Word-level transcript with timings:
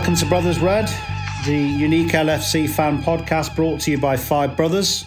Welcome 0.00 0.16
to 0.16 0.26
Brothers 0.26 0.58
Red, 0.60 0.90
the 1.44 1.54
unique 1.54 2.12
LFC 2.12 2.70
fan 2.70 3.02
podcast 3.02 3.54
brought 3.54 3.80
to 3.82 3.90
you 3.90 3.98
by 3.98 4.16
Five 4.16 4.56
Brothers. 4.56 5.04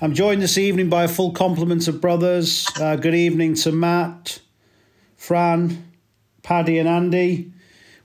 I'm 0.00 0.14
joined 0.14 0.40
this 0.40 0.56
evening 0.56 0.88
by 0.88 1.04
a 1.04 1.08
full 1.08 1.32
complement 1.32 1.86
of 1.88 2.00
brothers. 2.00 2.66
Uh, 2.80 2.96
good 2.96 3.14
evening 3.14 3.52
to 3.56 3.70
Matt, 3.70 4.40
Fran, 5.18 5.92
Paddy, 6.42 6.78
and 6.78 6.88
Andy. 6.88 7.52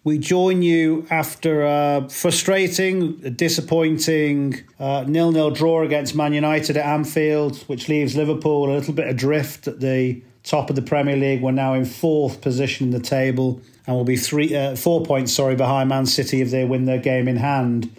We 0.03 0.17
join 0.17 0.61
you 0.61 1.07
after 1.09 1.63
a 1.63 2.09
frustrating, 2.09 3.15
disappointing 3.37 4.61
uh, 4.77 5.05
nil-nil 5.07 5.51
draw 5.51 5.83
against 5.83 6.15
Man 6.15 6.33
United 6.33 6.75
at 6.75 6.85
Anfield, 6.85 7.59
which 7.67 7.87
leaves 7.87 8.17
Liverpool 8.17 8.69
a 8.69 8.75
little 8.75 8.93
bit 8.93 9.07
adrift 9.07 9.69
at 9.69 9.79
the 9.79 10.21
top 10.43 10.69
of 10.69 10.75
the 10.75 10.81
Premier 10.81 11.15
League. 11.15 11.41
We're 11.41 11.51
now 11.51 11.73
in 11.73 11.85
fourth 11.85 12.41
position 12.41 12.87
in 12.87 12.91
the 12.91 12.99
table 12.99 13.61
and 13.87 13.95
will 13.95 14.03
be 14.03 14.17
three, 14.17 14.55
uh, 14.55 14.75
four 14.75 15.05
points, 15.05 15.33
sorry, 15.33 15.55
behind 15.55 15.89
Man 15.89 16.05
City 16.05 16.41
if 16.41 16.51
they 16.51 16.65
win 16.65 16.85
their 16.85 16.99
game 16.99 17.27
in 17.27 17.37
hand. 17.37 17.89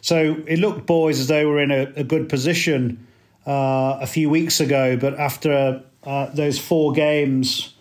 So 0.00 0.36
it 0.46 0.58
looked, 0.58 0.86
boys, 0.86 1.18
as 1.18 1.28
though 1.28 1.40
we 1.40 1.46
were 1.46 1.62
in 1.62 1.70
a, 1.70 1.92
a 1.96 2.04
good 2.04 2.28
position 2.28 3.06
uh, 3.46 3.98
a 4.00 4.06
few 4.06 4.28
weeks 4.28 4.60
ago, 4.60 4.96
but 4.96 5.18
after 5.18 5.82
uh, 6.04 6.26
those 6.34 6.58
four 6.58 6.92
games 6.92 7.74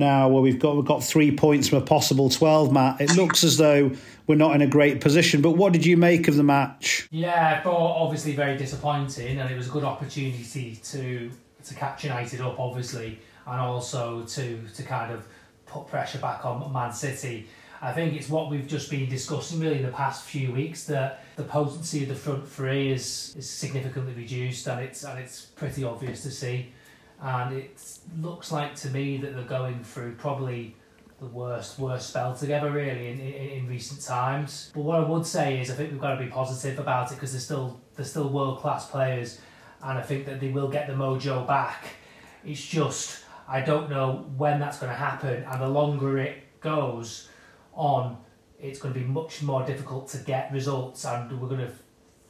now 0.00 0.28
where 0.28 0.42
we've 0.42 0.58
got 0.58 0.74
we've 0.74 0.84
got 0.84 1.04
three 1.04 1.30
points 1.30 1.68
from 1.68 1.78
a 1.78 1.82
possible 1.82 2.30
12 2.30 2.72
Matt 2.72 3.00
it 3.00 3.14
looks 3.16 3.44
as 3.44 3.58
though 3.58 3.92
we're 4.26 4.34
not 4.34 4.54
in 4.54 4.62
a 4.62 4.66
great 4.66 5.00
position 5.00 5.42
but 5.42 5.52
what 5.52 5.74
did 5.74 5.84
you 5.84 5.96
make 5.96 6.26
of 6.26 6.36
the 6.36 6.42
match 6.42 7.06
yeah 7.10 7.60
thought 7.60 8.02
obviously 8.02 8.34
very 8.34 8.56
disappointing 8.56 9.38
and 9.38 9.50
it 9.50 9.56
was 9.56 9.68
a 9.68 9.70
good 9.70 9.84
opportunity 9.84 10.80
to 10.82 11.30
to 11.62 11.74
catch 11.74 12.02
United 12.02 12.40
up 12.40 12.58
obviously 12.58 13.18
and 13.46 13.60
also 13.60 14.22
to 14.22 14.60
to 14.74 14.82
kind 14.82 15.12
of 15.12 15.26
put 15.66 15.86
pressure 15.88 16.18
back 16.18 16.44
on 16.44 16.72
Man 16.72 16.92
City 16.92 17.48
I 17.82 17.92
think 17.92 18.14
it's 18.14 18.28
what 18.28 18.50
we've 18.50 18.66
just 18.66 18.90
been 18.90 19.08
discussing 19.08 19.58
really 19.58 19.78
in 19.78 19.86
the 19.86 19.92
past 19.92 20.24
few 20.24 20.52
weeks 20.52 20.84
that 20.84 21.24
the 21.36 21.44
potency 21.44 22.02
of 22.02 22.10
the 22.10 22.14
front 22.14 22.46
three 22.46 22.90
is, 22.92 23.34
is 23.38 23.48
significantly 23.48 24.12
reduced 24.12 24.66
and 24.66 24.80
it's 24.80 25.02
and 25.02 25.18
it's 25.18 25.46
pretty 25.46 25.82
obvious 25.82 26.22
to 26.24 26.30
see 26.30 26.72
and 27.22 27.56
it 27.56 27.98
looks 28.20 28.52
like 28.52 28.74
to 28.74 28.90
me 28.90 29.16
that 29.18 29.34
they're 29.34 29.44
going 29.44 29.82
through 29.82 30.14
probably 30.16 30.76
the 31.20 31.26
worst 31.26 31.78
worst 31.78 32.10
spell 32.10 32.34
together 32.34 32.70
really 32.70 33.08
in, 33.08 33.20
in, 33.20 33.34
in 33.34 33.68
recent 33.68 34.02
times. 34.02 34.70
But 34.74 34.82
what 34.82 35.00
I 35.00 35.04
would 35.06 35.26
say 35.26 35.60
is 35.60 35.70
I 35.70 35.74
think 35.74 35.92
we've 35.92 36.00
got 36.00 36.14
to 36.14 36.24
be 36.24 36.30
positive 36.30 36.78
about 36.78 37.12
it 37.12 37.16
because 37.16 37.32
they're 37.32 37.40
still 37.40 37.80
they're 37.94 38.06
still 38.06 38.28
world 38.30 38.60
class 38.60 38.88
players, 38.88 39.38
and 39.82 39.98
I 39.98 40.02
think 40.02 40.24
that 40.26 40.40
they 40.40 40.48
will 40.48 40.68
get 40.68 40.86
the 40.86 40.94
mojo 40.94 41.46
back. 41.46 41.84
It's 42.42 42.64
just 42.64 43.24
I 43.50 43.60
don't 43.62 43.90
know 43.90 44.30
when 44.36 44.60
that's 44.60 44.78
going 44.78 44.92
to 44.92 44.96
happen, 44.96 45.42
and 45.42 45.60
the 45.60 45.68
longer 45.68 46.18
it 46.18 46.60
goes 46.60 47.28
on, 47.74 48.16
it's 48.60 48.78
going 48.78 48.94
to 48.94 49.00
be 49.00 49.06
much 49.06 49.42
more 49.42 49.66
difficult 49.66 50.08
to 50.10 50.18
get 50.18 50.52
results, 50.52 51.04
and 51.04 51.40
we're 51.40 51.48
going 51.48 51.66
to 51.66 51.72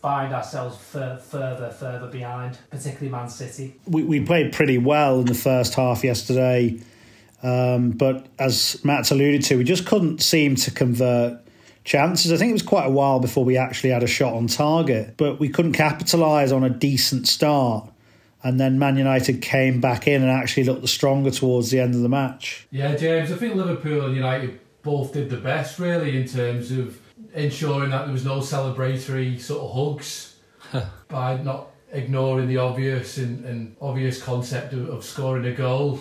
find 0.01 0.33
ourselves 0.33 0.79
further, 0.79 1.71
further 1.79 2.07
behind, 2.07 2.57
particularly 2.71 3.11
Man 3.11 3.29
City. 3.29 3.77
We, 3.87 4.03
we 4.03 4.21
played 4.21 4.55
pretty 4.55 4.79
well 4.79 5.21
in 5.21 5.27
the 5.27 5.35
first 5.35 5.75
half 5.75 6.03
yesterday, 6.03 6.81
um, 7.43 7.91
but 7.91 8.27
as 8.39 8.83
Matt's 8.83 9.11
alluded 9.11 9.43
to, 9.43 9.57
we 9.57 9.65
just 9.65 9.85
couldn't 9.85 10.23
seem 10.23 10.57
to 10.57 10.71
convert 10.71 11.39
chances. 11.85 12.33
I 12.33 12.39
think 12.39 12.49
it 12.49 12.55
was 12.55 12.63
quite 12.63 12.87
a 12.87 12.91
while 12.91 13.21
before 13.21 13.45
we 13.45 13.59
actually 13.59 13.91
had 13.91 14.03
a 14.03 14.07
shot 14.07 14.33
on 14.33 14.47
target, 14.47 15.19
but 15.19 15.39
we 15.39 15.51
couldn't 15.51 15.73
capitalise 15.73 16.51
on 16.51 16.65
a 16.65 16.71
decent 16.71 17.29
start. 17.29 17.90
And 18.43 18.59
then 18.59 18.79
Man 18.79 18.97
United 18.97 19.43
came 19.43 19.81
back 19.81 20.09
in 20.09 20.23
and 20.23 20.31
actually 20.31 20.65
looked 20.65 20.83
the 20.83 20.89
stronger 20.89 21.31
towards 21.31 21.71
the 21.71 21.81
end 21.81 21.95
of 21.95 22.01
the 22.01 22.09
match. 22.09 22.67
Yeah, 22.71 22.97
James, 22.97 23.31
I 23.31 23.37
think 23.37 23.55
Liverpool 23.55 24.07
and 24.07 24.15
United 24.15 24.59
both 24.83 25.13
did 25.13 25.29
the 25.29 25.37
best 25.37 25.79
really 25.79 26.17
in 26.19 26.27
terms 26.27 26.73
of 26.73 26.99
ensuring 27.35 27.91
that 27.91 28.05
there 28.05 28.13
was 28.13 28.25
no 28.25 28.39
celebratory 28.39 29.39
sort 29.39 29.63
of 29.63 29.75
hugs 29.75 30.37
by 31.09 31.37
not 31.37 31.69
ignoring 31.93 32.49
the 32.49 32.57
obvious 32.57 33.19
and, 33.19 33.45
and 33.45 33.77
obvious 33.81 34.23
concept 34.23 34.73
of, 34.73 34.89
of 34.89 35.05
scoring 35.05 35.45
a 35.47 35.53
goal. 35.53 36.01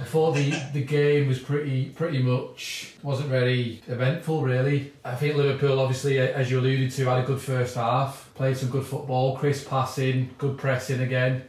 I 0.00 0.04
thought 0.04 0.34
the, 0.36 0.50
the 0.72 0.84
game 0.84 1.26
was 1.26 1.40
pretty 1.40 1.86
pretty 1.86 2.22
much 2.22 2.94
wasn't 3.02 3.28
very 3.28 3.82
eventful 3.88 4.42
really. 4.42 4.92
I 5.04 5.16
think 5.16 5.36
Liverpool 5.36 5.80
obviously 5.80 6.18
as 6.18 6.50
you 6.50 6.60
alluded 6.60 6.92
to 6.92 7.06
had 7.06 7.24
a 7.24 7.26
good 7.26 7.40
first 7.40 7.74
half, 7.74 8.29
played 8.40 8.56
some 8.56 8.70
good 8.70 8.86
football, 8.86 9.36
crisp 9.36 9.68
passing, 9.68 10.30
good 10.38 10.56
pressing 10.56 11.02
again. 11.02 11.42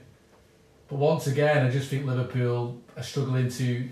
But 0.90 0.98
once 0.98 1.26
again 1.26 1.66
I 1.66 1.70
just 1.70 1.90
think 1.90 2.06
Liverpool 2.06 2.82
are 2.98 3.04
struggling 3.04 3.48
to 3.48 3.88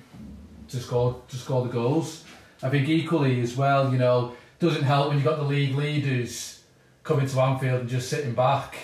to 0.68 0.78
score 0.82 1.22
to 1.30 1.38
score 1.38 1.64
the 1.66 1.72
goals. 1.72 2.26
I 2.62 2.70
think 2.70 2.90
equally 2.90 3.40
as 3.40 3.56
well, 3.56 3.90
you 3.90 3.98
know, 3.98 4.36
doesn't 4.60 4.84
help 4.84 5.08
when 5.08 5.16
you've 5.16 5.24
got 5.24 5.38
the 5.38 5.46
league 5.46 5.76
leaders 5.76 6.62
coming 7.04 7.26
to 7.26 7.40
Anfield 7.40 7.80
and 7.80 7.90
just 7.90 8.10
sitting 8.10 8.34
back. 8.34 8.76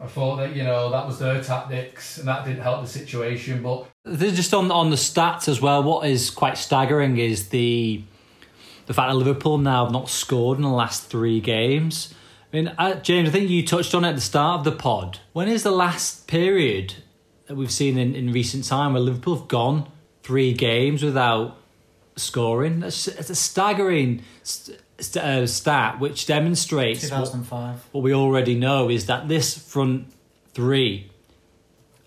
I 0.00 0.06
thought 0.06 0.36
that 0.36 0.54
you 0.54 0.62
know 0.62 0.92
that 0.92 1.04
was 1.04 1.18
their 1.18 1.42
tactics 1.42 2.18
and 2.18 2.28
that 2.28 2.44
didn't 2.44 2.62
help 2.62 2.80
the 2.82 2.88
situation. 2.88 3.60
But 3.60 3.88
just 4.06 4.54
on 4.54 4.70
on 4.70 4.90
the 4.90 4.96
stats 5.10 5.48
as 5.48 5.60
well. 5.60 5.82
What 5.82 6.08
is 6.08 6.30
quite 6.30 6.56
staggering 6.56 7.18
is 7.18 7.48
the 7.48 8.04
the 8.86 8.94
fact 8.94 9.10
that 9.10 9.16
Liverpool 9.16 9.58
now 9.58 9.82
have 9.82 9.92
not 9.92 10.08
scored 10.08 10.58
in 10.58 10.62
the 10.62 10.68
last 10.68 11.06
three 11.06 11.40
games. 11.40 12.14
I 12.54 12.56
mean, 12.56 12.68
uh, 12.78 12.94
James, 13.00 13.30
I 13.30 13.32
think 13.32 13.50
you 13.50 13.66
touched 13.66 13.96
on 13.96 14.04
it 14.04 14.10
at 14.10 14.14
the 14.14 14.20
start 14.20 14.60
of 14.60 14.64
the 14.64 14.70
pod. 14.70 15.18
When 15.32 15.48
is 15.48 15.64
the 15.64 15.72
last 15.72 16.28
period 16.28 16.94
that 17.46 17.56
we've 17.56 17.72
seen 17.72 17.98
in, 17.98 18.14
in 18.14 18.30
recent 18.30 18.64
time 18.64 18.92
where 18.92 19.02
Liverpool 19.02 19.34
have 19.34 19.48
gone 19.48 19.90
three 20.22 20.52
games 20.52 21.02
without 21.02 21.56
scoring. 22.14 22.84
It's, 22.84 23.08
a 23.08 23.34
staggering 23.34 24.22
st- 24.44 24.78
uh, 25.16 25.48
stat 25.48 25.98
which 25.98 26.26
demonstrates 26.26 27.02
2005. 27.02 27.50
What, 27.50 27.84
what, 27.90 28.04
we 28.04 28.14
already 28.14 28.54
know 28.54 28.88
is 28.88 29.06
that 29.06 29.26
this 29.26 29.58
front 29.58 30.12
three 30.52 31.10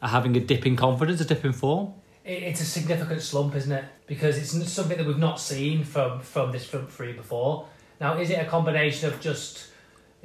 are 0.02 0.08
having 0.08 0.38
a 0.38 0.40
dip 0.40 0.66
in 0.66 0.78
confidence, 0.78 1.19
a 1.19 1.25
dip 1.25 1.44
in 1.44 1.52
form. 1.52 1.94
It's 2.24 2.62
a 2.62 2.66
significant 2.66 3.22
slump, 3.22 3.53
isn't 3.53 3.72
it? 3.74 3.84
Because 4.06 4.38
it's 4.38 4.72
something 4.72 4.97
that 4.97 5.06
we've 5.06 5.18
not 5.18 5.41
seen 5.41 5.84
from 5.84 6.22
from 6.22 6.53
this 6.53 6.66
front 6.66 6.90
three 6.90 7.12
before. 7.12 7.68
Now, 8.00 8.18
is 8.18 8.29
it 8.29 8.35
a 8.35 8.46
combination 8.46 9.12
of 9.12 9.19
just 9.19 9.68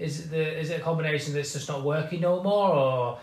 is 0.02 0.20
it 0.20 0.30
the, 0.30 0.60
is 0.60 0.70
it 0.70 0.80
a 0.80 0.82
combination 0.82 1.32
that's 1.34 1.52
just 1.52 1.68
not 1.68 1.82
working 1.82 2.20
no 2.20 2.42
more, 2.42 2.68
or 2.70 3.18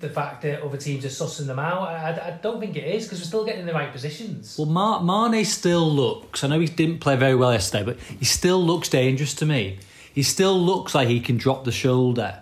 the 0.00 0.08
fact 0.08 0.42
that 0.42 0.62
other 0.62 0.76
teams 0.76 1.04
are 1.04 1.08
sussing 1.08 1.46
them 1.46 1.58
out. 1.58 1.82
I, 1.88 2.28
I 2.28 2.38
don't 2.42 2.58
think 2.58 2.76
it 2.76 2.84
is 2.84 3.04
because 3.04 3.20
we're 3.20 3.26
still 3.26 3.44
getting 3.44 3.60
in 3.60 3.66
the 3.66 3.74
right 3.74 3.92
positions. 3.92 4.56
Well, 4.58 4.66
Mar- 4.66 5.02
Mane 5.02 5.44
still 5.44 5.88
looks. 5.90 6.42
I 6.42 6.48
know 6.48 6.58
he 6.58 6.66
didn't 6.66 7.00
play 7.00 7.16
very 7.16 7.34
well 7.34 7.52
yesterday, 7.52 7.84
but 7.84 7.98
he 8.00 8.24
still 8.24 8.64
looks 8.64 8.88
dangerous 8.88 9.34
to 9.34 9.46
me. 9.46 9.78
He 10.12 10.22
still 10.22 10.58
looks 10.58 10.94
like 10.94 11.08
he 11.08 11.20
can 11.20 11.36
drop 11.36 11.64
the 11.64 11.72
shoulder 11.72 12.40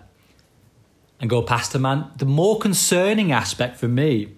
and 1.19 1.29
go 1.29 1.41
past 1.41 1.75
a 1.75 1.79
man. 1.79 2.11
The 2.17 2.25
more 2.25 2.57
concerning 2.57 3.31
aspect 3.31 3.77
for 3.77 3.87
me 3.87 4.35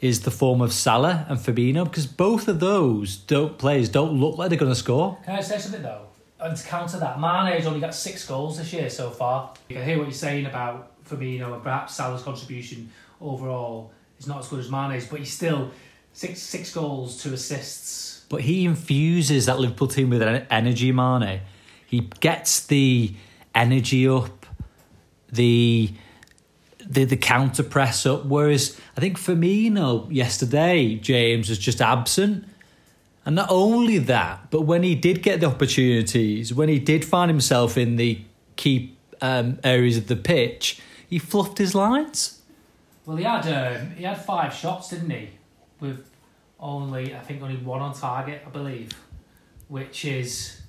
is 0.00 0.20
the 0.20 0.30
form 0.30 0.60
of 0.60 0.72
Salah 0.72 1.24
and 1.28 1.38
Fabinho 1.38 1.84
because 1.84 2.06
both 2.06 2.46
of 2.46 2.60
those 2.60 3.16
don't 3.16 3.56
players 3.56 3.88
don't 3.88 4.12
look 4.12 4.36
like 4.36 4.50
they're 4.50 4.58
going 4.58 4.70
to 4.70 4.76
score. 4.78 5.18
Can 5.24 5.36
I 5.36 5.40
say 5.40 5.58
something 5.58 5.82
though? 5.82 6.08
And 6.44 6.54
to 6.54 6.66
counter 6.66 6.98
that, 6.98 7.18
Mane's 7.18 7.64
only 7.64 7.80
got 7.80 7.94
six 7.94 8.28
goals 8.28 8.58
this 8.58 8.70
year 8.70 8.90
so 8.90 9.08
far. 9.08 9.54
I 9.70 9.82
hear 9.82 9.96
what 9.96 10.04
you're 10.04 10.12
saying 10.12 10.44
about 10.44 11.02
Fabinho 11.08 11.54
and 11.54 11.62
perhaps 11.62 11.94
Salah's 11.94 12.22
contribution 12.22 12.92
overall 13.18 13.92
is 14.18 14.26
not 14.26 14.40
as 14.40 14.48
good 14.48 14.60
as 14.60 14.70
Mane's, 14.70 15.06
but 15.06 15.20
he's 15.20 15.32
still 15.32 15.70
six 16.12 16.42
six 16.42 16.70
goals, 16.74 17.22
two 17.22 17.32
assists. 17.32 18.26
But 18.28 18.42
he 18.42 18.66
infuses 18.66 19.46
that 19.46 19.58
Liverpool 19.58 19.88
team 19.88 20.10
with 20.10 20.22
energy, 20.50 20.92
Mane. 20.92 21.40
He 21.86 22.10
gets 22.20 22.66
the 22.66 23.14
energy 23.54 24.06
up, 24.06 24.44
the 25.32 25.94
the 26.86 27.04
the 27.04 27.16
counter 27.16 27.62
press 27.62 28.04
up. 28.04 28.26
Whereas 28.26 28.78
I 28.98 29.00
think 29.00 29.18
Firmino 29.18 30.12
yesterday, 30.12 30.96
James 30.96 31.48
was 31.48 31.58
just 31.58 31.80
absent. 31.80 32.44
And 33.26 33.36
not 33.36 33.50
only 33.50 33.98
that, 33.98 34.50
but 34.50 34.62
when 34.62 34.82
he 34.82 34.94
did 34.94 35.22
get 35.22 35.40
the 35.40 35.46
opportunities, 35.46 36.52
when 36.52 36.68
he 36.68 36.78
did 36.78 37.04
find 37.04 37.30
himself 37.30 37.78
in 37.78 37.96
the 37.96 38.20
key 38.56 38.96
um, 39.22 39.58
areas 39.64 39.96
of 39.96 40.08
the 40.08 40.16
pitch, 40.16 40.80
he 41.08 41.18
fluffed 41.18 41.58
his 41.58 41.74
lines. 41.74 42.42
Well, 43.06 43.16
he 43.16 43.24
had 43.24 43.46
um, 43.46 43.90
he 43.92 44.04
had 44.04 44.22
five 44.22 44.52
shots, 44.52 44.90
didn't 44.90 45.10
he? 45.10 45.30
With 45.80 46.04
only 46.58 47.14
I 47.14 47.20
think 47.20 47.42
only 47.42 47.56
one 47.56 47.80
on 47.80 47.94
target, 47.94 48.42
I 48.46 48.50
believe, 48.50 48.90
which 49.68 50.04
is 50.04 50.60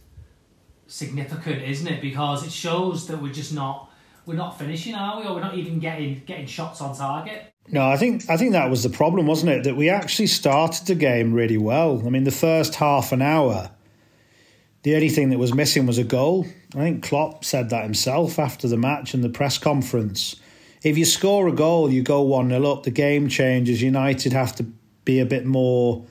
significant, 0.87 1.61
isn't 1.63 1.87
it? 1.87 2.01
Because 2.01 2.45
it 2.45 2.51
shows 2.51 3.07
that 3.07 3.21
we're 3.21 3.33
just 3.33 3.53
not 3.53 3.89
we're 4.25 4.35
not 4.35 4.57
finishing, 4.57 4.95
are 4.95 5.19
we? 5.19 5.27
Or 5.27 5.35
we're 5.35 5.41
not 5.41 5.55
even 5.55 5.79
getting 5.79 6.21
getting 6.25 6.45
shots 6.45 6.81
on 6.81 6.95
target. 6.95 7.53
No, 7.67 7.87
I 7.87 7.97
think 7.97 8.29
I 8.29 8.37
think 8.37 8.51
that 8.51 8.69
was 8.69 8.83
the 8.83 8.89
problem, 8.89 9.25
wasn't 9.25 9.51
it? 9.51 9.63
That 9.63 9.75
we 9.75 9.89
actually 9.89 10.27
started 10.27 10.85
the 10.85 10.95
game 10.95 11.33
really 11.33 11.57
well. 11.57 12.01
I 12.05 12.09
mean, 12.09 12.23
the 12.23 12.31
first 12.31 12.75
half 12.75 13.11
an 13.11 13.21
hour, 13.21 13.71
the 14.83 14.95
only 14.95 15.09
thing 15.09 15.29
that 15.31 15.39
was 15.39 15.53
missing 15.53 15.85
was 15.85 15.97
a 15.97 16.03
goal. 16.03 16.45
I 16.75 16.79
think 16.79 17.03
Klopp 17.03 17.43
said 17.43 17.71
that 17.71 17.83
himself 17.83 18.37
after 18.37 18.67
the 18.67 18.77
match 18.77 19.13
in 19.13 19.21
the 19.21 19.29
press 19.29 19.57
conference. 19.57 20.35
If 20.83 20.97
you 20.97 21.05
score 21.05 21.47
a 21.47 21.51
goal, 21.51 21.91
you 21.91 22.03
go 22.03 22.21
1 22.21 22.49
0 22.49 22.63
up, 22.71 22.83
the 22.83 22.91
game 22.91 23.27
changes. 23.27 23.81
United 23.81 24.33
have 24.33 24.55
to 24.57 24.63
be 25.03 25.19
a 25.19 25.25
bit 25.25 25.45
more 25.45 26.05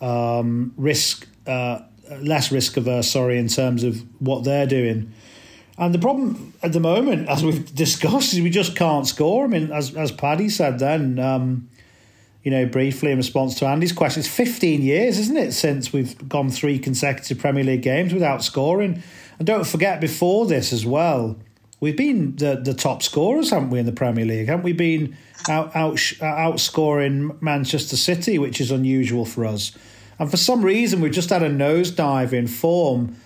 um, 0.00 0.72
risk 0.76 1.28
uh, 1.46 1.80
less 2.20 2.50
risk 2.50 2.76
averse. 2.76 3.10
Sorry, 3.10 3.38
in 3.38 3.48
terms 3.48 3.84
of 3.84 4.04
what 4.20 4.44
they're 4.44 4.66
doing. 4.66 5.12
And 5.78 5.94
the 5.94 5.98
problem 5.98 6.52
at 6.62 6.72
the 6.72 6.80
moment, 6.80 7.28
as 7.28 7.44
we've 7.44 7.72
discussed, 7.74 8.34
is 8.34 8.40
we 8.40 8.50
just 8.50 8.74
can't 8.74 9.06
score. 9.06 9.44
I 9.44 9.46
mean, 9.46 9.70
as 9.70 9.94
as 9.94 10.10
Paddy 10.10 10.48
said 10.48 10.80
then, 10.80 11.20
um, 11.20 11.68
you 12.42 12.50
know, 12.50 12.66
briefly 12.66 13.12
in 13.12 13.16
response 13.16 13.54
to 13.60 13.66
Andy's 13.66 13.92
question, 13.92 14.20
it's 14.20 14.28
15 14.28 14.82
years, 14.82 15.18
isn't 15.18 15.36
it, 15.36 15.52
since 15.52 15.92
we've 15.92 16.28
gone 16.28 16.50
three 16.50 16.78
consecutive 16.78 17.38
Premier 17.38 17.62
League 17.62 17.82
games 17.82 18.12
without 18.12 18.42
scoring. 18.42 19.02
And 19.38 19.46
don't 19.46 19.66
forget, 19.66 20.00
before 20.00 20.46
this 20.46 20.72
as 20.72 20.84
well, 20.84 21.36
we've 21.78 21.96
been 21.96 22.34
the, 22.36 22.56
the 22.56 22.74
top 22.74 23.02
scorers, 23.02 23.50
haven't 23.50 23.70
we, 23.70 23.78
in 23.78 23.86
the 23.86 23.92
Premier 23.92 24.24
League? 24.24 24.48
Haven't 24.48 24.64
we 24.64 24.72
been 24.72 25.16
out, 25.48 25.76
out 25.76 25.94
outscoring 25.94 27.40
Manchester 27.40 27.96
City, 27.96 28.38
which 28.38 28.60
is 28.60 28.70
unusual 28.70 29.24
for 29.24 29.44
us? 29.44 29.72
And 30.18 30.30
for 30.30 30.36
some 30.36 30.64
reason, 30.64 31.00
we've 31.00 31.12
just 31.12 31.30
had 31.30 31.42
a 31.44 31.50
nosedive 31.50 32.32
in 32.32 32.48
form 32.48 33.16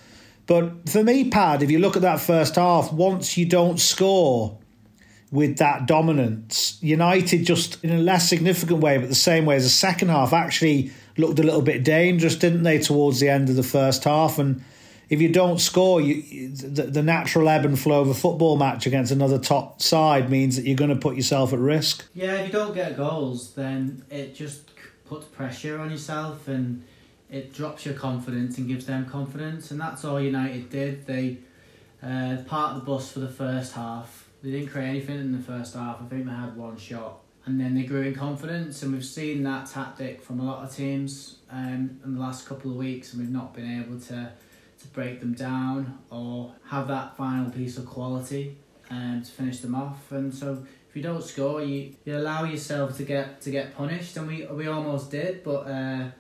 but 0.47 0.89
for 0.89 1.03
me, 1.03 1.31
Pad, 1.31 1.63
if 1.63 1.71
you 1.71 1.79
look 1.79 1.97
at 1.97 2.03
that 2.03 2.21
first 2.21 2.57
half, 2.57 2.93
once 2.93 3.37
you 3.37 3.47
don't 3.47 3.79
score 3.79 4.59
with 5.31 5.59
that 5.59 5.87
dominance, 5.87 6.79
United 6.83 7.45
just 7.45 7.83
in 7.83 7.91
a 7.91 7.99
less 7.99 8.29
significant 8.29 8.81
way, 8.81 8.99
but 8.99 9.09
the 9.09 9.15
same 9.15 9.47
way 9.47 9.57
as 9.57 9.63
the 9.63 9.71
second 9.71 10.09
half, 10.09 10.33
actually 10.33 10.91
looked 11.17 11.39
a 11.39 11.43
little 11.43 11.63
bit 11.63 11.85
dangerous, 11.85 12.37
didn't 12.37 12.65
they, 12.65 12.79
towards 12.79 13.21
the 13.21 13.29
end 13.29 13.49
of 13.49 13.57
the 13.57 13.63
first 13.63 14.05
half? 14.05 14.39
And 14.39 14.63
if 15.09 15.21
you 15.21 15.31
don't 15.31 15.59
score, 15.59 16.01
you, 16.01 16.49
the, 16.49 16.83
the 16.83 17.03
natural 17.03 17.49
ebb 17.49 17.65
and 17.65 17.79
flow 17.79 18.03
of 18.03 18.09
a 18.09 18.15
football 18.15 18.57
match 18.57 18.87
against 18.87 19.13
another 19.13 19.39
top 19.39 19.81
side 19.81 20.31
means 20.31 20.57
that 20.57 20.67
you're 20.67 20.77
going 20.77 20.91
to 20.91 20.97
put 20.97 21.17
yourself 21.17 21.53
at 21.53 21.59
risk. 21.59 22.07
Yeah, 22.15 22.35
if 22.37 22.47
you 22.49 22.53
don't 22.53 22.75
get 22.75 22.97
goals, 22.97 23.55
then 23.55 24.05
it 24.11 24.35
just 24.35 24.71
puts 25.07 25.27
pressure 25.27 25.79
on 25.79 25.91
yourself 25.91 26.49
and 26.49 26.85
it 27.33 27.55
drops 27.55 27.87
your 27.87 27.95
confidence 27.95 28.59
and 28.59 28.69
gives 28.69 28.85
them 28.85 29.07
confidence, 29.07 29.71
and 29.71 29.81
that's 29.81 30.05
all 30.05 30.21
United 30.21 30.69
did. 30.69 31.07
They 31.07 31.39
uh, 32.03 32.37
parked 32.47 32.81
the 32.81 32.85
bus 32.85 33.11
for 33.11 33.21
the 33.21 33.29
first 33.29 33.73
half. 33.73 34.29
They 34.43 34.51
didn't 34.51 34.69
create 34.69 34.89
anything 34.89 35.19
in 35.19 35.33
the 35.33 35.43
first 35.43 35.75
half. 35.75 36.03
I 36.03 36.05
think 36.05 36.27
they 36.27 36.31
had 36.31 36.55
one 36.55 36.77
shot, 36.77 37.21
and 37.47 37.59
then 37.59 37.75
they 37.75 37.85
grew 37.85 38.03
in 38.03 38.15
confidence. 38.15 38.83
And 38.83 38.93
we've 38.93 39.05
seen 39.05 39.43
that 39.45 39.67
tactic 39.67 40.23
from 40.23 40.41
a 40.41 40.45
lot 40.45 40.63
of 40.63 40.77
teams 40.77 41.39
um, 41.51 41.99
in 42.05 42.15
the 42.15 42.21
last 42.21 42.47
couple 42.47 42.71
of 42.71 42.77
weeks, 42.77 43.15
and 43.15 43.23
we've 43.23 43.33
not 43.33 43.55
been 43.55 43.81
able 43.81 43.99
to 43.99 44.33
to 44.81 44.89
break 44.89 45.21
them 45.21 45.33
down 45.33 45.99
or 46.11 46.53
have 46.69 46.89
that 46.89 47.17
final 47.17 47.49
piece 47.51 47.79
of 47.79 47.87
quality 47.87 48.59
um, 48.91 49.23
to 49.25 49.31
finish 49.31 49.61
them 49.61 49.75
off. 49.75 50.11
And 50.11 50.35
so 50.35 50.67
if 50.91 50.97
you 50.97 51.03
don't 51.03 51.23
score, 51.23 51.63
you, 51.63 51.95
you 52.05 52.19
allow 52.19 52.45
yourself 52.45 52.97
to 52.99 53.05
get 53.05 53.41
to 53.41 53.51
get 53.51 53.75
punished, 53.75 54.19
and 54.19 54.29
we 54.29 54.45
we 54.45 54.67
almost 54.67 55.11
did, 55.11 55.43
but. 55.43 55.61
Uh, 55.61 56.11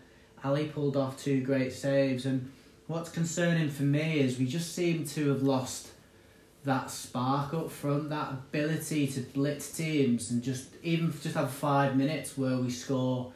Ali 0.44 0.66
pulled 0.66 0.96
off 0.96 1.22
two 1.22 1.40
great 1.40 1.72
saves, 1.72 2.26
and 2.26 2.50
what's 2.86 3.10
concerning 3.10 3.70
for 3.70 3.84
me 3.84 4.20
is 4.20 4.38
we 4.38 4.46
just 4.46 4.74
seem 4.74 5.04
to 5.06 5.28
have 5.28 5.42
lost 5.42 5.88
that 6.64 6.90
spark 6.90 7.54
up 7.54 7.70
front, 7.70 8.10
that 8.10 8.30
ability 8.30 9.06
to 9.08 9.20
blitz 9.20 9.76
teams 9.76 10.30
and 10.30 10.42
just 10.42 10.68
even 10.82 11.12
just 11.20 11.34
have 11.34 11.50
five 11.50 11.96
minutes 11.96 12.38
where 12.38 12.56
we 12.56 12.70
score 12.70 13.32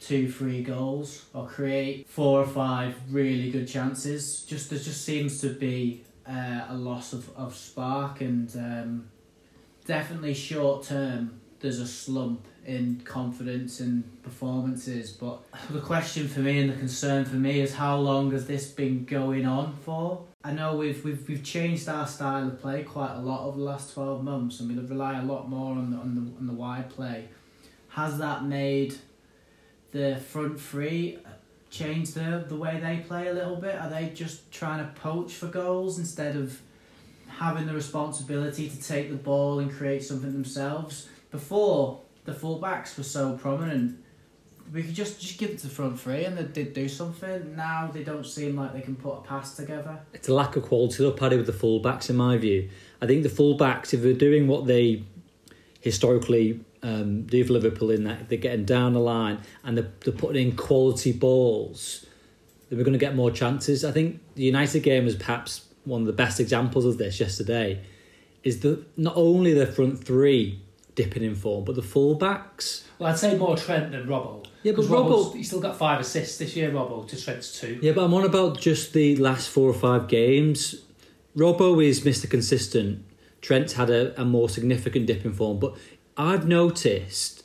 two, 0.00 0.30
three 0.30 0.62
goals 0.62 1.26
or 1.34 1.46
create 1.46 2.08
four 2.08 2.40
or 2.40 2.46
five 2.46 2.94
really 3.10 3.50
good 3.50 3.68
chances. 3.68 4.44
Just 4.44 4.70
there 4.70 4.78
just 4.78 5.04
seems 5.04 5.40
to 5.42 5.48
be 5.50 6.02
uh, 6.26 6.66
a 6.68 6.74
loss 6.74 7.12
of, 7.12 7.28
of 7.36 7.54
spark 7.54 8.22
and 8.22 8.50
um, 8.56 9.08
definitely 9.84 10.32
short 10.34 10.84
term 10.84 11.38
there's 11.60 11.80
a 11.80 11.86
slump 11.86 12.46
in 12.66 13.00
confidence 13.04 13.80
and 13.80 14.04
performances. 14.22 15.10
But 15.12 15.40
the 15.70 15.80
question 15.80 16.28
for 16.28 16.40
me 16.40 16.60
and 16.60 16.70
the 16.70 16.76
concern 16.76 17.24
for 17.24 17.36
me 17.36 17.60
is 17.60 17.74
how 17.74 17.96
long 17.96 18.32
has 18.32 18.46
this 18.46 18.70
been 18.70 19.04
going 19.04 19.46
on 19.46 19.74
for? 19.84 20.24
I 20.42 20.52
know 20.52 20.76
we've 20.76 21.04
we've 21.04 21.26
we've 21.28 21.42
changed 21.42 21.88
our 21.88 22.06
style 22.06 22.48
of 22.48 22.60
play 22.60 22.82
quite 22.82 23.14
a 23.14 23.20
lot 23.20 23.46
over 23.46 23.58
the 23.58 23.64
last 23.64 23.94
twelve 23.94 24.22
months, 24.22 24.60
and 24.60 24.68
we 24.68 24.82
rely 24.82 25.18
a 25.18 25.24
lot 25.24 25.48
more 25.48 25.72
on 25.72 25.90
the 25.90 25.96
on 25.96 26.14
the 26.14 26.38
on 26.38 26.46
the 26.46 26.52
wide 26.52 26.90
play. 26.90 27.28
Has 27.88 28.18
that 28.18 28.44
made 28.44 28.96
the 29.92 30.16
front 30.16 30.60
three 30.60 31.18
change 31.70 32.12
the 32.12 32.44
the 32.46 32.56
way 32.56 32.78
they 32.80 32.98
play 33.06 33.28
a 33.28 33.32
little 33.32 33.56
bit? 33.56 33.76
Are 33.76 33.88
they 33.88 34.10
just 34.14 34.50
trying 34.52 34.84
to 34.84 35.00
poach 35.00 35.32
for 35.32 35.46
goals 35.46 35.98
instead 35.98 36.36
of 36.36 36.60
having 37.26 37.66
the 37.66 37.74
responsibility 37.74 38.68
to 38.68 38.80
take 38.80 39.08
the 39.10 39.16
ball 39.16 39.60
and 39.60 39.72
create 39.72 40.02
something 40.04 40.32
themselves? 40.32 41.08
Before 41.30 42.00
the 42.24 42.32
fullbacks 42.32 42.96
were 42.96 43.04
so 43.04 43.36
prominent. 43.36 43.98
We 44.72 44.82
could 44.82 44.94
just, 44.94 45.20
just 45.20 45.38
give 45.38 45.50
it 45.50 45.58
to 45.58 45.66
the 45.66 45.74
front 45.74 46.00
three 46.00 46.24
and 46.24 46.38
they 46.38 46.44
did 46.44 46.72
do 46.72 46.88
something. 46.88 47.54
Now 47.54 47.90
they 47.92 48.02
don't 48.02 48.24
seem 48.24 48.56
like 48.56 48.72
they 48.72 48.80
can 48.80 48.96
put 48.96 49.12
a 49.12 49.20
pass 49.20 49.56
together. 49.56 49.98
It's 50.14 50.28
a 50.28 50.34
lack 50.34 50.56
of 50.56 50.62
quality 50.62 51.02
though, 51.02 51.12
Paddy, 51.12 51.36
with 51.36 51.46
the 51.46 51.52
fullbacks 51.52 52.08
in 52.08 52.16
my 52.16 52.38
view. 52.38 52.70
I 53.02 53.06
think 53.06 53.22
the 53.22 53.28
fullbacks, 53.28 53.92
if 53.92 54.02
they're 54.02 54.14
doing 54.14 54.48
what 54.48 54.66
they 54.66 55.04
historically 55.80 56.60
um, 56.82 57.22
do 57.24 57.44
for 57.44 57.52
Liverpool 57.52 57.90
in 57.90 58.04
that 58.04 58.28
they're 58.28 58.38
getting 58.38 58.64
down 58.64 58.94
the 58.94 59.00
line 59.00 59.40
and 59.64 59.76
they're, 59.76 59.90
they're 60.00 60.14
putting 60.14 60.48
in 60.48 60.56
quality 60.56 61.12
balls, 61.12 62.06
then 62.68 62.78
we're 62.78 62.84
going 62.84 62.94
to 62.94 62.98
get 62.98 63.14
more 63.14 63.30
chances. 63.30 63.84
I 63.84 63.92
think 63.92 64.20
the 64.34 64.44
United 64.44 64.80
game 64.80 65.04
was 65.04 65.14
perhaps 65.14 65.66
one 65.84 66.00
of 66.00 66.06
the 66.06 66.14
best 66.14 66.40
examples 66.40 66.86
of 66.86 66.96
this 66.96 67.20
yesterday. 67.20 67.82
Is 68.42 68.60
that 68.60 68.84
not 68.98 69.14
only 69.16 69.52
the 69.52 69.66
front 69.66 70.04
three 70.04 70.60
dipping 70.94 71.22
in 71.22 71.34
form, 71.34 71.64
but 71.64 71.74
the 71.74 71.82
fullbacks. 71.82 72.84
Well, 72.98 73.10
I'd 73.10 73.18
say 73.18 73.36
more 73.36 73.56
Trent 73.56 73.92
than 73.92 74.06
Robbo. 74.06 74.46
Yeah, 74.62 74.72
but 74.72 74.84
Robbo, 74.86 75.34
he's 75.34 75.48
still 75.48 75.60
got 75.60 75.76
five 75.76 76.00
assists 76.00 76.38
this 76.38 76.56
year. 76.56 76.70
Robbo 76.70 77.06
to 77.08 77.22
Trent's 77.22 77.60
two. 77.60 77.78
Yeah, 77.82 77.92
but 77.92 78.04
I'm 78.04 78.14
on 78.14 78.24
about 78.24 78.60
just 78.60 78.92
the 78.92 79.16
last 79.16 79.48
four 79.48 79.68
or 79.68 79.74
five 79.74 80.08
games. 80.08 80.76
Robbo 81.36 81.84
is 81.84 82.02
Mr. 82.02 82.30
Consistent. 82.30 83.04
Trent's 83.40 83.74
had 83.74 83.90
a, 83.90 84.18
a 84.20 84.24
more 84.24 84.48
significant 84.48 85.06
dip 85.06 85.24
in 85.24 85.32
form, 85.32 85.58
but 85.58 85.76
I've 86.16 86.46
noticed 86.46 87.44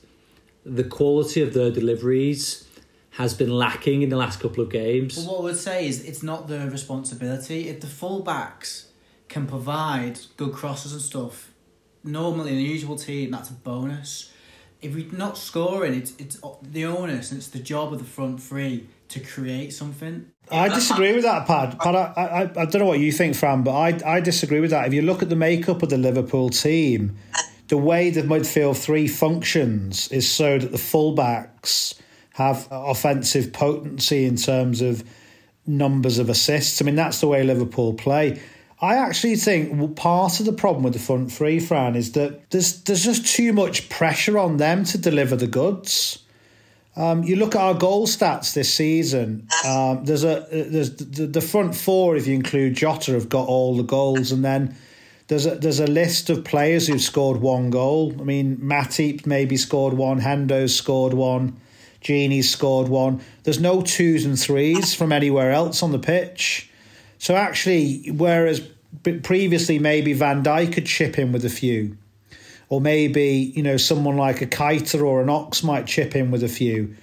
the 0.63 0.83
quality 0.83 1.41
of 1.41 1.53
their 1.53 1.71
deliveries 1.71 2.67
has 3.11 3.33
been 3.33 3.49
lacking 3.49 4.01
in 4.01 4.09
the 4.09 4.15
last 4.15 4.39
couple 4.39 4.63
of 4.63 4.69
games. 4.69 5.17
Well, 5.17 5.27
what 5.27 5.39
I 5.39 5.43
would 5.43 5.57
say 5.57 5.87
is 5.87 6.05
it's 6.05 6.23
not 6.23 6.47
their 6.47 6.69
responsibility. 6.69 7.67
If 7.67 7.81
the 7.81 7.87
fullbacks 7.87 8.85
can 9.27 9.45
provide 9.45 10.19
good 10.37 10.53
crosses 10.53 10.93
and 10.93 11.01
stuff, 11.01 11.48
normally 12.03 12.51
in 12.51 12.57
a 12.57 12.61
usual 12.61 12.95
team, 12.95 13.31
that's 13.31 13.49
a 13.49 13.53
bonus. 13.53 14.31
If 14.81 14.95
we're 14.95 15.11
not 15.11 15.37
scoring, 15.37 15.93
it's 15.93 16.13
it's 16.17 16.39
the 16.61 16.85
onus 16.85 17.31
and 17.31 17.39
it's 17.39 17.49
the 17.49 17.59
job 17.59 17.91
of 17.91 17.99
the 17.99 18.05
front 18.05 18.41
three 18.41 18.87
to 19.09 19.19
create 19.19 19.73
something. 19.73 20.31
I 20.51 20.69
disagree 20.69 21.13
with 21.13 21.23
that, 21.23 21.45
Pad. 21.45 21.77
Pad, 21.79 21.95
I, 21.95 22.13
I, 22.15 22.41
I 22.41 22.65
don't 22.65 22.79
know 22.79 22.85
what 22.85 22.99
you 22.99 23.11
think, 23.11 23.35
Fran, 23.35 23.63
but 23.63 23.73
I, 23.75 24.17
I 24.17 24.19
disagree 24.19 24.59
with 24.59 24.71
that. 24.71 24.87
If 24.87 24.93
you 24.93 25.01
look 25.01 25.21
at 25.21 25.29
the 25.29 25.35
makeup 25.35 25.83
of 25.83 25.89
the 25.89 25.97
Liverpool 25.97 26.49
team, 26.49 27.17
the 27.67 27.77
way 27.77 28.09
the 28.09 28.21
midfield 28.21 28.77
three 28.77 29.07
functions 29.07 30.07
is 30.09 30.31
so 30.31 30.57
that 30.57 30.71
the 30.71 30.77
fullbacks 30.77 31.99
have 32.33 32.67
offensive 32.71 33.51
potency 33.51 34.25
in 34.25 34.37
terms 34.37 34.81
of 34.81 35.03
numbers 35.67 36.17
of 36.19 36.29
assists. 36.29 36.81
I 36.81 36.85
mean, 36.85 36.95
that's 36.95 37.19
the 37.19 37.27
way 37.27 37.43
Liverpool 37.43 37.93
play. 37.93 38.41
I 38.81 38.95
actually 38.95 39.35
think 39.35 39.97
part 39.97 40.39
of 40.39 40.45
the 40.45 40.53
problem 40.53 40.83
with 40.83 40.93
the 40.93 40.99
front 40.99 41.31
three, 41.31 41.59
Fran, 41.59 41.95
is 41.95 42.13
that 42.13 42.49
there's 42.51 42.81
there's 42.83 43.03
just 43.03 43.27
too 43.27 43.51
much 43.51 43.89
pressure 43.89 44.37
on 44.37 44.57
them 44.57 44.85
to 44.85 44.97
deliver 44.97 45.35
the 45.35 45.47
goods. 45.47 46.23
Um, 46.95 47.23
you 47.23 47.35
look 47.35 47.55
at 47.55 47.61
our 47.61 47.73
goal 47.73 48.07
stats 48.07 48.53
this 48.53 48.73
season. 48.73 49.47
Um, 49.65 50.05
there's 50.05 50.23
a 50.23 50.47
there's 50.51 50.95
the, 50.95 51.27
the 51.27 51.41
front 51.41 51.75
four, 51.75 52.15
if 52.15 52.25
you 52.25 52.33
include 52.33 52.75
Jota, 52.75 53.11
have 53.11 53.29
got 53.29 53.47
all 53.47 53.75
the 53.75 53.83
goals, 53.83 54.31
and 54.31 54.43
then 54.45 54.75
there's 55.27 55.45
a 55.45 55.55
there's 55.55 55.79
a 55.79 55.87
list 55.87 56.29
of 56.29 56.45
players 56.45 56.87
who've 56.87 57.01
scored 57.01 57.41
one 57.41 57.69
goal. 57.69 58.15
I 58.19 58.23
mean, 58.23 58.57
Matip 58.57 59.25
maybe 59.25 59.57
scored 59.57 59.93
one, 59.93 60.21
Hendo's 60.21 60.73
scored 60.73 61.13
one, 61.13 61.59
Gini's 62.01 62.49
scored 62.49 62.87
one. 62.87 63.21
There's 63.43 63.59
no 63.59 63.81
twos 63.81 64.23
and 64.25 64.39
threes 64.39 64.95
from 64.95 65.11
anywhere 65.11 65.51
else 65.51 65.83
on 65.83 65.91
the 65.91 65.99
pitch. 65.99 66.68
So 67.19 67.35
actually, 67.35 68.09
whereas 68.11 68.61
previously 69.23 69.77
maybe 69.77 70.13
Van 70.13 70.43
Dijk 70.43 70.73
could 70.73 70.85
chip 70.85 71.19
in 71.19 71.31
with 71.31 71.45
a 71.45 71.49
few, 71.49 71.97
or 72.69 72.81
maybe 72.81 73.53
you 73.55 73.61
know 73.61 73.77
someone 73.77 74.17
like 74.17 74.41
a 74.41 74.47
Keita 74.47 75.01
or 75.03 75.21
an 75.21 75.29
Ox 75.29 75.61
might 75.61 75.85
chip 75.85 76.15
in 76.15 76.31
with 76.31 76.43
a 76.43 76.49
few. 76.49 76.95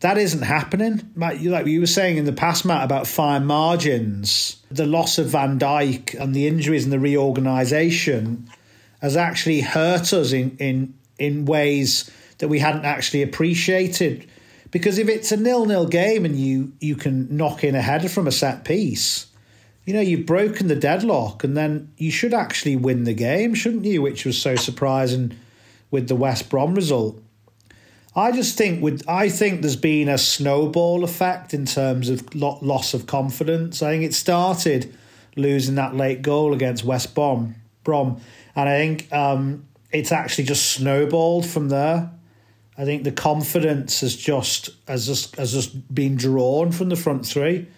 That 0.00 0.18
isn't 0.18 0.42
happening. 0.42 1.10
Like 1.14 1.40
you 1.40 1.80
were 1.80 1.86
saying 1.86 2.16
in 2.16 2.24
the 2.24 2.32
past, 2.32 2.64
Matt, 2.64 2.84
about 2.84 3.06
fine 3.06 3.44
margins, 3.44 4.56
the 4.70 4.86
loss 4.86 5.18
of 5.18 5.28
Van 5.28 5.58
Dijk 5.58 6.18
and 6.18 6.34
the 6.34 6.46
injuries 6.46 6.84
and 6.84 6.92
the 6.92 6.98
reorganisation 6.98 8.50
has 9.02 9.16
actually 9.16 9.60
hurt 9.60 10.12
us 10.12 10.32
in, 10.32 10.56
in 10.58 10.94
in 11.18 11.44
ways 11.44 12.10
that 12.38 12.48
we 12.48 12.58
hadn't 12.58 12.84
actually 12.84 13.22
appreciated. 13.22 14.26
Because 14.70 14.98
if 14.98 15.08
it's 15.08 15.32
a 15.32 15.36
nil-nil 15.36 15.86
game 15.86 16.24
and 16.24 16.36
you 16.36 16.72
you 16.80 16.96
can 16.96 17.36
knock 17.36 17.62
in 17.62 17.74
a 17.74 17.82
header 17.82 18.08
from 18.08 18.26
a 18.26 18.32
set 18.32 18.64
piece, 18.64 19.26
you 19.84 19.94
know, 19.94 20.00
you've 20.00 20.26
broken 20.26 20.68
the 20.68 20.76
deadlock 20.76 21.42
and 21.42 21.56
then 21.56 21.92
you 21.96 22.10
should 22.10 22.34
actually 22.34 22.76
win 22.76 23.04
the 23.04 23.14
game, 23.14 23.54
shouldn't 23.54 23.84
you? 23.84 24.02
Which 24.02 24.24
was 24.24 24.40
so 24.40 24.56
surprising 24.56 25.36
with 25.90 26.08
the 26.08 26.14
West 26.14 26.48
Brom 26.48 26.74
result. 26.74 27.20
I 28.14 28.32
just 28.32 28.58
think 28.58 28.82
with 28.82 29.02
I 29.08 29.28
think 29.28 29.60
there's 29.62 29.76
been 29.76 30.08
a 30.08 30.18
snowball 30.18 31.04
effect 31.04 31.54
in 31.54 31.64
terms 31.64 32.08
of 32.08 32.34
lo- 32.34 32.58
loss 32.60 32.92
of 32.92 33.06
confidence. 33.06 33.82
I 33.82 33.92
think 33.92 34.04
it 34.04 34.14
started 34.14 34.94
losing 35.36 35.76
that 35.76 35.94
late 35.94 36.22
goal 36.22 36.52
against 36.52 36.84
West 36.84 37.14
Brom, 37.14 37.54
Brom, 37.84 38.20
and 38.56 38.68
I 38.68 38.78
think 38.78 39.12
um, 39.12 39.66
it's 39.92 40.10
actually 40.10 40.44
just 40.44 40.72
snowballed 40.72 41.46
from 41.46 41.68
there. 41.68 42.10
I 42.76 42.84
think 42.84 43.04
the 43.04 43.12
confidence 43.12 44.00
has 44.00 44.16
just 44.16 44.70
has 44.88 45.06
just 45.06 45.36
has 45.36 45.52
just 45.52 45.94
been 45.94 46.16
drawn 46.16 46.72
from 46.72 46.88
the 46.88 46.96
front 46.96 47.24
three, 47.24 47.68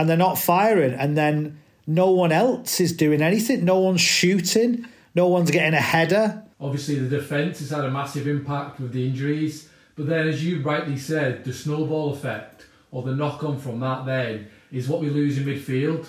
and 0.00 0.08
they're 0.08 0.16
not 0.16 0.38
firing, 0.38 0.94
and 0.94 1.16
then 1.16 1.60
no 1.86 2.10
one 2.10 2.32
else 2.32 2.80
is 2.80 2.92
doing 2.92 3.20
anything. 3.20 3.64
No 3.64 3.80
one's 3.80 4.00
shooting. 4.00 4.86
No 5.14 5.28
one's 5.28 5.50
getting 5.50 5.74
a 5.74 5.80
header. 5.80 6.42
Obviously, 6.58 6.94
the 6.94 7.18
defence 7.18 7.58
has 7.58 7.70
had 7.70 7.84
a 7.84 7.90
massive 7.90 8.26
impact 8.26 8.80
with 8.80 8.92
the 8.92 9.06
injuries. 9.06 9.68
But 9.96 10.06
then, 10.06 10.26
as 10.26 10.42
you 10.42 10.62
rightly 10.62 10.96
said, 10.96 11.44
the 11.44 11.52
snowball 11.52 12.14
effect 12.14 12.66
or 12.90 13.02
the 13.02 13.14
knock 13.14 13.44
on 13.44 13.58
from 13.58 13.80
that 13.80 14.06
then 14.06 14.48
is 14.72 14.88
what 14.88 15.00
we 15.00 15.10
lose 15.10 15.36
in 15.36 15.44
midfield. 15.44 16.08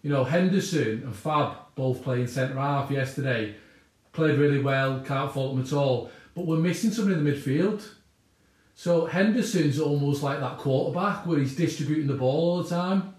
You 0.00 0.10
know, 0.10 0.24
Henderson 0.24 1.02
and 1.02 1.14
Fab 1.14 1.56
both 1.74 2.02
playing 2.02 2.28
centre 2.28 2.54
half 2.54 2.90
yesterday, 2.90 3.56
played 4.12 4.38
really 4.38 4.60
well, 4.60 5.00
can't 5.00 5.30
fault 5.30 5.54
them 5.54 5.64
at 5.64 5.72
all. 5.74 6.10
But 6.34 6.46
we're 6.46 6.56
missing 6.56 6.90
something 6.90 7.12
in 7.12 7.24
the 7.24 7.30
midfield. 7.30 7.86
So 8.74 9.06
Henderson's 9.06 9.78
almost 9.78 10.22
like 10.22 10.40
that 10.40 10.58
quarterback 10.58 11.26
where 11.26 11.38
he's 11.38 11.56
distributing 11.56 12.06
the 12.06 12.14
ball 12.14 12.56
all 12.56 12.62
the 12.62 12.68
time. 12.70 13.15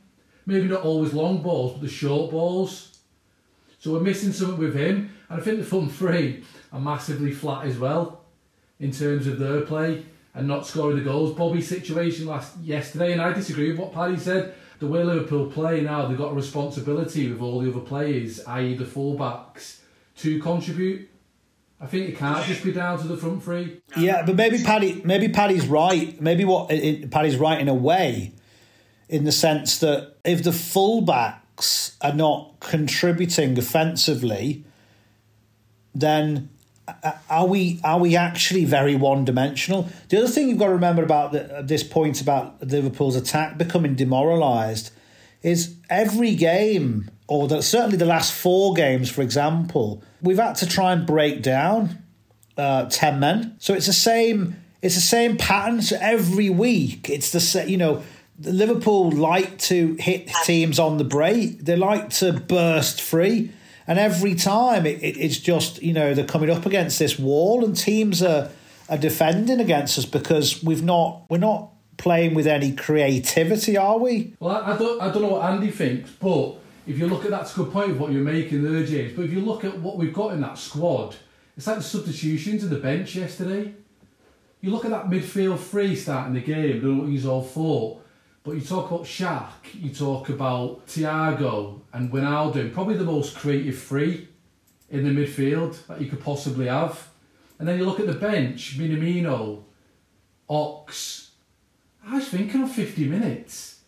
Maybe 0.47 0.67
not 0.67 0.81
always 0.81 1.13
long 1.13 1.43
balls, 1.43 1.73
but 1.73 1.81
the 1.81 1.89
short 1.89 2.31
balls. 2.31 2.97
So 3.79 3.91
we're 3.91 3.99
missing 3.99 4.31
something 4.31 4.57
with 4.57 4.75
him. 4.75 5.11
And 5.29 5.39
I 5.39 5.43
think 5.43 5.59
the 5.59 5.65
front 5.65 5.91
three 5.91 6.43
are 6.73 6.79
massively 6.79 7.31
flat 7.31 7.65
as 7.67 7.77
well 7.77 8.21
in 8.79 8.91
terms 8.91 9.27
of 9.27 9.37
their 9.37 9.61
play 9.61 10.05
and 10.33 10.47
not 10.47 10.65
scoring 10.65 10.97
the 10.97 11.03
goals. 11.03 11.35
Bobby's 11.35 11.67
situation 11.67 12.27
last 12.27 12.57
yesterday, 12.59 13.11
and 13.11 13.21
I 13.21 13.33
disagree 13.33 13.71
with 13.71 13.79
what 13.79 13.93
Paddy 13.93 14.17
said. 14.17 14.55
The 14.79 14.87
way 14.87 15.03
Liverpool 15.03 15.47
play 15.51 15.81
now, 15.81 16.07
they've 16.07 16.17
got 16.17 16.31
a 16.31 16.35
responsibility 16.35 17.31
with 17.31 17.41
all 17.41 17.59
the 17.59 17.69
other 17.69 17.79
players, 17.79 18.43
i.e. 18.45 18.75
the 18.75 18.85
fullbacks, 18.85 19.79
to 20.17 20.39
contribute. 20.39 21.09
I 21.81 21.87
think 21.87 22.09
it 22.09 22.17
can't 22.17 22.45
just 22.45 22.63
be 22.63 22.71
down 22.71 22.99
to 22.99 23.07
the 23.07 23.17
front 23.17 23.43
three. 23.43 23.81
Yeah, 23.97 24.23
but 24.25 24.35
maybe 24.35 24.63
Paddy, 24.63 25.01
maybe 25.03 25.29
Paddy's 25.29 25.67
right. 25.67 26.19
Maybe 26.21 26.45
what 26.45 26.71
it, 26.71 27.11
Paddy's 27.11 27.37
right 27.37 27.59
in 27.59 27.67
a 27.67 27.73
way, 27.73 28.33
in 29.09 29.23
the 29.23 29.31
sense 29.31 29.79
that 29.79 30.15
if 30.23 30.43
the 30.43 30.51
fullbacks 30.51 31.95
are 32.01 32.13
not 32.13 32.59
contributing 32.59 33.57
offensively, 33.57 34.63
then 35.95 36.49
are 37.29 37.45
we 37.45 37.81
are 37.83 37.99
we 37.99 38.15
actually 38.15 38.63
very 38.63 38.95
one 38.95 39.25
dimensional? 39.25 39.89
The 40.09 40.19
other 40.19 40.27
thing 40.27 40.49
you've 40.49 40.57
got 40.57 40.67
to 40.67 40.73
remember 40.73 41.03
about 41.03 41.31
the, 41.31 41.61
this 41.63 41.83
point 41.83 42.21
about 42.21 42.65
Liverpool's 42.65 43.15
attack 43.15 43.57
becoming 43.57 43.95
demoralised 43.95 44.91
is 45.41 45.75
every 45.89 46.33
game, 46.35 47.11
or 47.27 47.47
the, 47.47 47.61
certainly 47.61 47.97
the 47.97 48.05
last 48.05 48.33
four 48.33 48.73
games, 48.73 49.09
for 49.09 49.21
example, 49.21 50.01
we've 50.21 50.37
had 50.37 50.55
to 50.55 50.65
try 50.65 50.93
and 50.93 51.05
break 51.05 51.41
down 51.41 52.03
uh, 52.57 52.85
ten 52.85 53.19
men. 53.19 53.55
So 53.59 53.73
it's 53.73 53.87
the 53.87 53.93
same. 53.93 54.55
It's 54.81 54.95
the 54.95 55.01
same 55.01 55.37
pattern. 55.37 55.81
So 55.81 55.97
every 55.99 56.49
week, 56.49 57.09
it's 57.09 57.31
the 57.31 57.39
same. 57.39 57.67
You 57.67 57.77
know, 57.77 58.03
Liverpool 58.39 59.11
like 59.11 59.57
to 59.59 59.95
hit 59.99 60.29
teams 60.43 60.79
on 60.79 60.97
the 60.97 61.03
break. 61.03 61.65
They 61.65 61.75
like 61.75 62.09
to 62.11 62.33
burst 62.33 63.01
free. 63.01 63.51
And 63.87 63.97
every 63.97 64.35
time 64.35 64.85
it, 64.85 65.01
it, 65.01 65.17
it's 65.17 65.37
just, 65.37 65.81
you 65.81 65.93
know, 65.93 66.13
they're 66.13 66.25
coming 66.25 66.49
up 66.49 66.65
against 66.65 66.99
this 66.99 67.17
wall 67.17 67.63
and 67.63 67.75
teams 67.75 68.21
are, 68.21 68.49
are 68.89 68.97
defending 68.97 69.59
against 69.59 69.97
us 69.97 70.05
because 70.05 70.61
we've 70.61 70.83
not, 70.83 71.23
we're 71.29 71.37
not 71.37 71.71
playing 71.95 72.35
with 72.35 72.47
any 72.47 72.73
creativity, 72.73 73.77
are 73.77 73.97
we? 73.97 74.35
Well, 74.39 74.55
I, 74.55 74.73
I 74.73 74.77
don't, 74.77 75.01
I 75.01 75.11
don't 75.11 75.21
know 75.21 75.29
what 75.29 75.45
Andy 75.49 75.71
thinks, 75.71 76.11
but 76.11 76.55
if 76.85 76.97
you 76.99 77.07
look 77.07 77.25
at 77.25 77.31
that, 77.31 77.39
that's 77.39 77.53
a 77.53 77.63
good 77.63 77.71
point 77.71 77.91
of 77.91 77.99
what 77.99 78.11
you're 78.11 78.23
making 78.23 78.61
there, 78.63 78.85
James. 78.85 79.13
But 79.15 79.25
if 79.25 79.31
you 79.31 79.41
look 79.41 79.63
at 79.63 79.79
what 79.79 79.97
we've 79.97 80.13
got 80.13 80.33
in 80.33 80.41
that 80.41 80.57
squad, 80.57 81.15
it's 81.55 81.65
like 81.65 81.77
the 81.77 81.83
substitutions 81.83 82.63
in 82.63 82.69
the 82.69 82.77
bench 82.77 83.15
yesterday. 83.15 83.73
You 84.61 84.71
look 84.71 84.85
at 84.85 84.91
that 84.91 85.05
midfield 85.05 85.59
three 85.59 85.95
starting 85.95 86.33
the 86.33 86.41
game, 86.41 86.77
I 86.77 86.79
don't 86.79 86.97
know 86.97 87.03
what 87.03 87.09
he's 87.09 87.25
all 87.25 87.43
for. 87.43 88.01
But 88.47 88.55
you 88.55 88.61
talk 88.61 88.89
about 88.89 89.03
Shaq, 89.03 89.49
you 89.73 89.89
talk 89.89 90.29
about 90.29 90.87
Thiago 90.87 91.81
and 91.91 92.09
Wijnaldum, 92.09 92.73
probably 92.73 92.95
the 92.95 93.03
most 93.03 93.35
creative 93.35 93.77
three 93.77 94.29
in 94.89 95.03
the 95.03 95.09
midfield 95.09 95.85
that 95.87 95.99
you 95.99 96.07
could 96.07 96.23
possibly 96.23 96.67
have. 96.67 97.09
And 97.59 97.67
then 97.67 97.77
you 97.77 97.83
look 97.83 97.99
at 97.99 98.07
the 98.07 98.13
bench, 98.13 98.79
Minamino, 98.79 99.63
Ox. 100.49 101.31
I 102.05 102.15
was 102.15 102.29
thinking 102.29 102.63
of 102.63 102.71
50 102.71 103.09
minutes. 103.09 103.81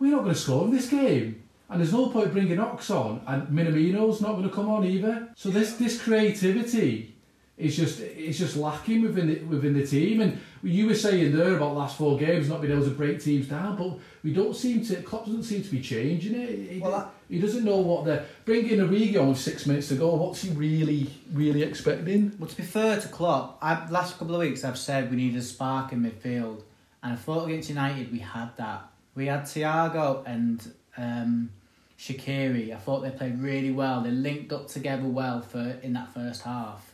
We're 0.00 0.10
not 0.10 0.24
going 0.24 0.34
to 0.34 0.40
score 0.40 0.64
in 0.64 0.72
this 0.72 0.88
game. 0.88 1.44
And 1.68 1.80
there's 1.80 1.92
no 1.92 2.08
point 2.08 2.32
bringing 2.32 2.58
Ox 2.58 2.90
on, 2.90 3.22
and 3.28 3.46
Minamino's 3.46 4.20
not 4.20 4.32
going 4.32 4.42
to 4.42 4.52
come 4.52 4.68
on 4.68 4.84
either. 4.84 5.28
So 5.36 5.50
this 5.50 5.74
this 5.74 6.02
creativity 6.02 7.14
is 7.60 7.76
just 7.76 8.00
it's 8.00 8.38
just 8.38 8.56
lacking 8.56 9.02
within 9.02 9.28
the, 9.28 9.40
within 9.44 9.74
the 9.74 9.86
team. 9.86 10.20
And 10.20 10.40
you 10.62 10.86
were 10.86 10.94
saying 10.94 11.36
there 11.36 11.54
about 11.54 11.76
last 11.76 11.98
four 11.98 12.18
games 12.18 12.48
not 12.48 12.60
being 12.60 12.72
able 12.72 12.84
to 12.84 12.90
break 12.90 13.22
teams 13.22 13.48
down, 13.48 13.76
but 13.76 13.98
we 14.24 14.32
don't 14.32 14.56
seem 14.56 14.84
to. 14.86 14.96
Klopp 15.02 15.26
doesn't 15.26 15.44
seem 15.44 15.62
to 15.62 15.70
be 15.70 15.80
changing 15.80 16.34
it. 16.34 16.72
He, 16.72 16.80
well, 16.80 16.92
that, 16.92 17.10
he 17.28 17.38
doesn't 17.38 17.64
know 17.64 17.76
what 17.76 18.04
they're 18.04 18.24
bringing 18.44 18.80
on 18.80 19.28
with 19.28 19.38
six 19.38 19.66
minutes 19.66 19.88
to 19.88 19.96
go. 19.96 20.14
What's 20.14 20.42
he 20.42 20.50
really 20.50 21.10
really 21.32 21.62
expecting? 21.62 22.34
Well, 22.38 22.48
to 22.48 22.56
be 22.56 22.62
fair 22.62 22.98
to 23.00 23.08
Klopp, 23.08 23.58
I, 23.60 23.88
last 23.90 24.18
couple 24.18 24.34
of 24.34 24.40
weeks 24.40 24.64
I've 24.64 24.78
said 24.78 25.10
we 25.10 25.16
need 25.16 25.36
a 25.36 25.42
spark 25.42 25.92
in 25.92 26.02
midfield, 26.02 26.62
and 27.02 27.12
I 27.12 27.16
thought 27.16 27.46
against 27.46 27.68
United 27.68 28.10
we 28.10 28.20
had 28.20 28.56
that. 28.56 28.88
We 29.14 29.26
had 29.26 29.42
Thiago 29.42 30.22
and. 30.26 30.72
Um, 30.96 31.50
Shaqiri, 31.98 32.74
I 32.74 32.78
thought 32.78 33.02
they 33.02 33.10
played 33.10 33.38
really 33.40 33.70
well. 33.70 34.00
They 34.00 34.10
linked 34.10 34.54
up 34.54 34.68
together 34.68 35.06
well 35.06 35.42
for 35.42 35.76
in 35.82 35.92
that 35.92 36.08
first 36.14 36.40
half 36.40 36.89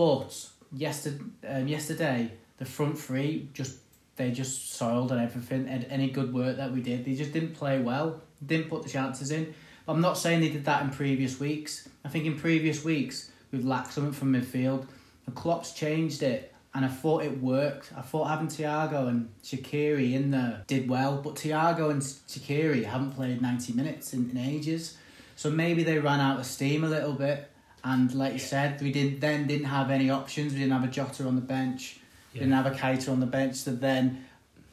but 0.00 0.48
yesterday, 0.72 1.22
um, 1.46 1.68
yesterday 1.68 2.32
the 2.56 2.64
front 2.64 2.98
three 2.98 3.50
just 3.52 3.76
they 4.16 4.30
just 4.30 4.72
soiled 4.72 5.12
and 5.12 5.20
everything. 5.20 5.68
And 5.68 5.84
any 5.90 6.08
good 6.10 6.32
work 6.32 6.56
that 6.56 6.72
we 6.72 6.80
did, 6.80 7.04
they 7.04 7.14
just 7.14 7.32
didn't 7.34 7.52
play 7.52 7.80
well. 7.80 8.22
Didn't 8.46 8.70
put 8.70 8.82
the 8.82 8.88
chances 8.88 9.30
in. 9.30 9.54
I'm 9.86 10.00
not 10.00 10.16
saying 10.16 10.40
they 10.40 10.48
did 10.48 10.64
that 10.64 10.82
in 10.82 10.88
previous 10.88 11.38
weeks. 11.38 11.86
I 12.02 12.08
think 12.08 12.24
in 12.24 12.38
previous 12.38 12.82
weeks 12.82 13.30
we've 13.52 13.66
lacked 13.66 13.92
something 13.92 14.14
from 14.14 14.32
midfield. 14.32 14.86
And 15.26 15.34
Klopp's 15.34 15.74
changed 15.74 16.22
it, 16.22 16.54
and 16.72 16.82
I 16.82 16.88
thought 16.88 17.22
it 17.22 17.38
worked. 17.42 17.92
I 17.94 18.00
thought 18.00 18.28
having 18.28 18.48
Thiago 18.48 19.06
and 19.08 19.28
Shaqiri 19.44 20.14
in 20.14 20.30
there 20.30 20.64
did 20.66 20.88
well, 20.88 21.20
but 21.20 21.34
Thiago 21.34 21.90
and 21.90 22.00
Shaqiri 22.00 22.84
haven't 22.84 23.12
played 23.12 23.42
ninety 23.42 23.74
minutes 23.74 24.14
in, 24.14 24.30
in 24.30 24.38
ages. 24.38 24.96
So 25.36 25.50
maybe 25.50 25.82
they 25.82 25.98
ran 25.98 26.20
out 26.20 26.40
of 26.40 26.46
steam 26.46 26.84
a 26.84 26.88
little 26.88 27.12
bit. 27.12 27.50
And 27.84 28.12
like 28.14 28.34
you 28.34 28.38
said, 28.38 28.80
we 28.82 28.92
did 28.92 29.20
then 29.20 29.46
didn't 29.46 29.66
have 29.66 29.90
any 29.90 30.10
options. 30.10 30.52
We 30.52 30.60
didn't 30.60 30.72
have 30.72 30.84
a 30.84 30.92
Jota 30.92 31.26
on 31.26 31.34
the 31.34 31.40
bench. 31.40 31.98
Yeah. 32.32 32.40
Didn't 32.40 32.54
have 32.54 32.66
a 32.66 32.70
Keita 32.70 33.10
on 33.10 33.20
the 33.20 33.26
bench 33.26 33.64
to 33.64 33.70
then, 33.70 34.24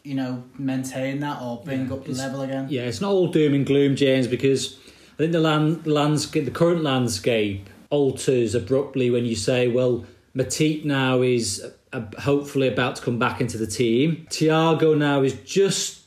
you 0.04 0.16
know, 0.16 0.44
maintain 0.58 1.20
that 1.22 1.42
or 1.42 1.62
bring 1.64 1.88
yeah, 1.88 1.94
up 1.94 2.06
the 2.06 2.14
level 2.14 2.42
again. 2.42 2.68
Yeah, 2.70 2.84
it's 2.84 3.02
not 3.02 3.12
all 3.12 3.28
doom 3.28 3.54
and 3.54 3.66
gloom, 3.66 3.96
James, 3.96 4.28
because 4.28 4.78
I 5.14 5.18
think 5.18 5.32
the 5.32 5.40
land 5.40 5.88
landscape, 5.88 6.46
the 6.46 6.52
current 6.52 6.84
landscape, 6.84 7.70
alters 7.90 8.54
abruptly 8.54 9.10
when 9.10 9.26
you 9.26 9.36
say, 9.36 9.68
well, 9.68 10.06
Matip 10.36 10.86
now 10.86 11.22
is 11.22 11.66
uh, 11.94 12.02
hopefully 12.20 12.68
about 12.68 12.98
to 12.98 13.02
come 13.02 13.18
back 13.18 13.42
into 13.42 13.58
the 13.58 13.68
team. 13.68 14.28
Thiago 14.30 14.98
now 14.98 15.24
is 15.24 15.34
just 15.46 16.02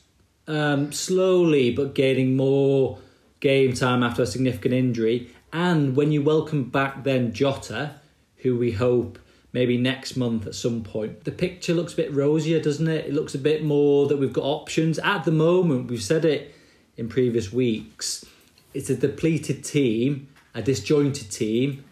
um, 0.47 0.91
slowly 0.91 1.71
but 1.71 1.95
gaining 1.95 2.35
more 2.35 2.97
game 3.39 3.73
time 3.73 4.03
after 4.03 4.21
a 4.21 4.27
significant 4.27 4.73
injury. 4.73 5.33
And 5.53 5.95
when 5.95 6.11
you 6.11 6.21
welcome 6.21 6.69
back 6.69 7.03
then 7.03 7.33
Jota, 7.33 7.95
who 8.37 8.57
we 8.57 8.71
hope 8.71 9.19
maybe 9.53 9.77
next 9.77 10.15
month 10.15 10.47
at 10.47 10.55
some 10.55 10.81
point, 10.83 11.25
the 11.25 11.31
picture 11.31 11.73
looks 11.73 11.93
a 11.93 11.97
bit 11.97 12.13
rosier, 12.13 12.61
doesn't 12.61 12.87
it? 12.87 13.07
It 13.07 13.13
looks 13.13 13.35
a 13.35 13.39
bit 13.39 13.63
more 13.63 14.07
that 14.07 14.17
we've 14.17 14.31
got 14.31 14.45
options. 14.45 14.97
At 14.99 15.25
the 15.25 15.31
moment, 15.31 15.89
we've 15.89 16.01
said 16.01 16.23
it 16.23 16.55
in 16.97 17.09
previous 17.09 17.51
weeks, 17.51 18.25
it's 18.73 18.89
a 18.89 18.95
depleted 18.95 19.63
team, 19.63 20.27
a 20.53 20.61
disjointed 20.61 21.31
team, 21.31 21.83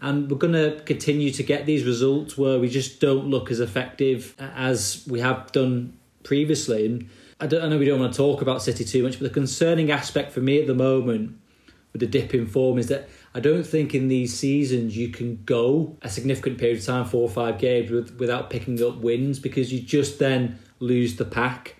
and 0.00 0.30
we're 0.30 0.38
going 0.38 0.52
to 0.52 0.80
continue 0.84 1.30
to 1.32 1.42
get 1.42 1.66
these 1.66 1.84
results 1.84 2.36
where 2.36 2.58
we 2.58 2.68
just 2.68 3.00
don't 3.00 3.26
look 3.26 3.50
as 3.50 3.60
effective 3.60 4.34
as 4.38 5.04
we 5.08 5.20
have 5.20 5.50
done 5.52 5.96
previously. 6.22 6.86
And 6.86 7.08
I, 7.40 7.46
don't, 7.46 7.62
I 7.62 7.68
know 7.68 7.78
we 7.78 7.86
don't 7.86 8.00
want 8.00 8.12
to 8.12 8.16
talk 8.16 8.42
about 8.42 8.62
City 8.62 8.84
too 8.84 9.02
much, 9.02 9.18
but 9.18 9.22
the 9.22 9.30
concerning 9.30 9.90
aspect 9.90 10.32
for 10.32 10.40
me 10.40 10.60
at 10.60 10.66
the 10.66 10.74
moment 10.74 11.38
with 11.94 12.00
the 12.00 12.06
dip 12.08 12.34
in 12.34 12.46
form 12.46 12.76
is 12.76 12.88
that 12.88 13.08
I 13.34 13.40
don't 13.40 13.64
think 13.64 13.94
in 13.94 14.08
these 14.08 14.36
seasons 14.36 14.96
you 14.96 15.08
can 15.08 15.42
go 15.44 15.96
a 16.02 16.10
significant 16.10 16.58
period 16.58 16.80
of 16.80 16.84
time, 16.84 17.04
four 17.04 17.22
or 17.22 17.30
five 17.30 17.58
games, 17.58 17.90
with, 17.90 18.18
without 18.18 18.50
picking 18.50 18.82
up 18.82 18.96
wins 18.96 19.38
because 19.38 19.72
you 19.72 19.80
just 19.80 20.18
then 20.18 20.58
lose 20.80 21.16
the 21.16 21.24
pack. 21.24 21.76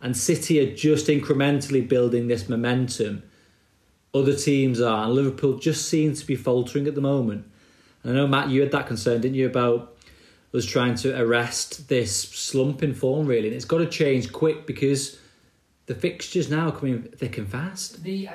And 0.00 0.16
City 0.16 0.58
are 0.60 0.74
just 0.74 1.08
incrementally 1.08 1.86
building 1.86 2.26
this 2.26 2.48
momentum. 2.48 3.22
Other 4.14 4.34
teams 4.34 4.80
are, 4.80 5.04
and 5.04 5.14
Liverpool 5.14 5.58
just 5.58 5.88
seems 5.88 6.20
to 6.20 6.26
be 6.26 6.36
faltering 6.36 6.86
at 6.86 6.94
the 6.94 7.02
moment. 7.02 7.46
And 8.02 8.12
I 8.12 8.14
know, 8.16 8.26
Matt, 8.26 8.48
you 8.48 8.62
had 8.62 8.72
that 8.72 8.86
concern, 8.86 9.20
didn't 9.20 9.36
you, 9.36 9.46
about 9.46 9.94
was 10.52 10.64
trying 10.64 10.94
to 10.94 11.20
arrest 11.20 11.88
this 11.88 12.16
slump 12.16 12.82
in 12.82 12.94
form, 12.94 13.26
really. 13.26 13.48
And 13.48 13.56
it's 13.56 13.64
got 13.66 13.78
to 13.78 13.86
change 13.86 14.32
quick 14.32 14.66
because 14.66 15.18
the 15.86 15.94
fixtures 15.94 16.48
now 16.48 16.68
are 16.68 16.72
coming 16.72 17.02
thick 17.02 17.36
and 17.38 17.48
fast. 17.48 18.02
The 18.04 18.28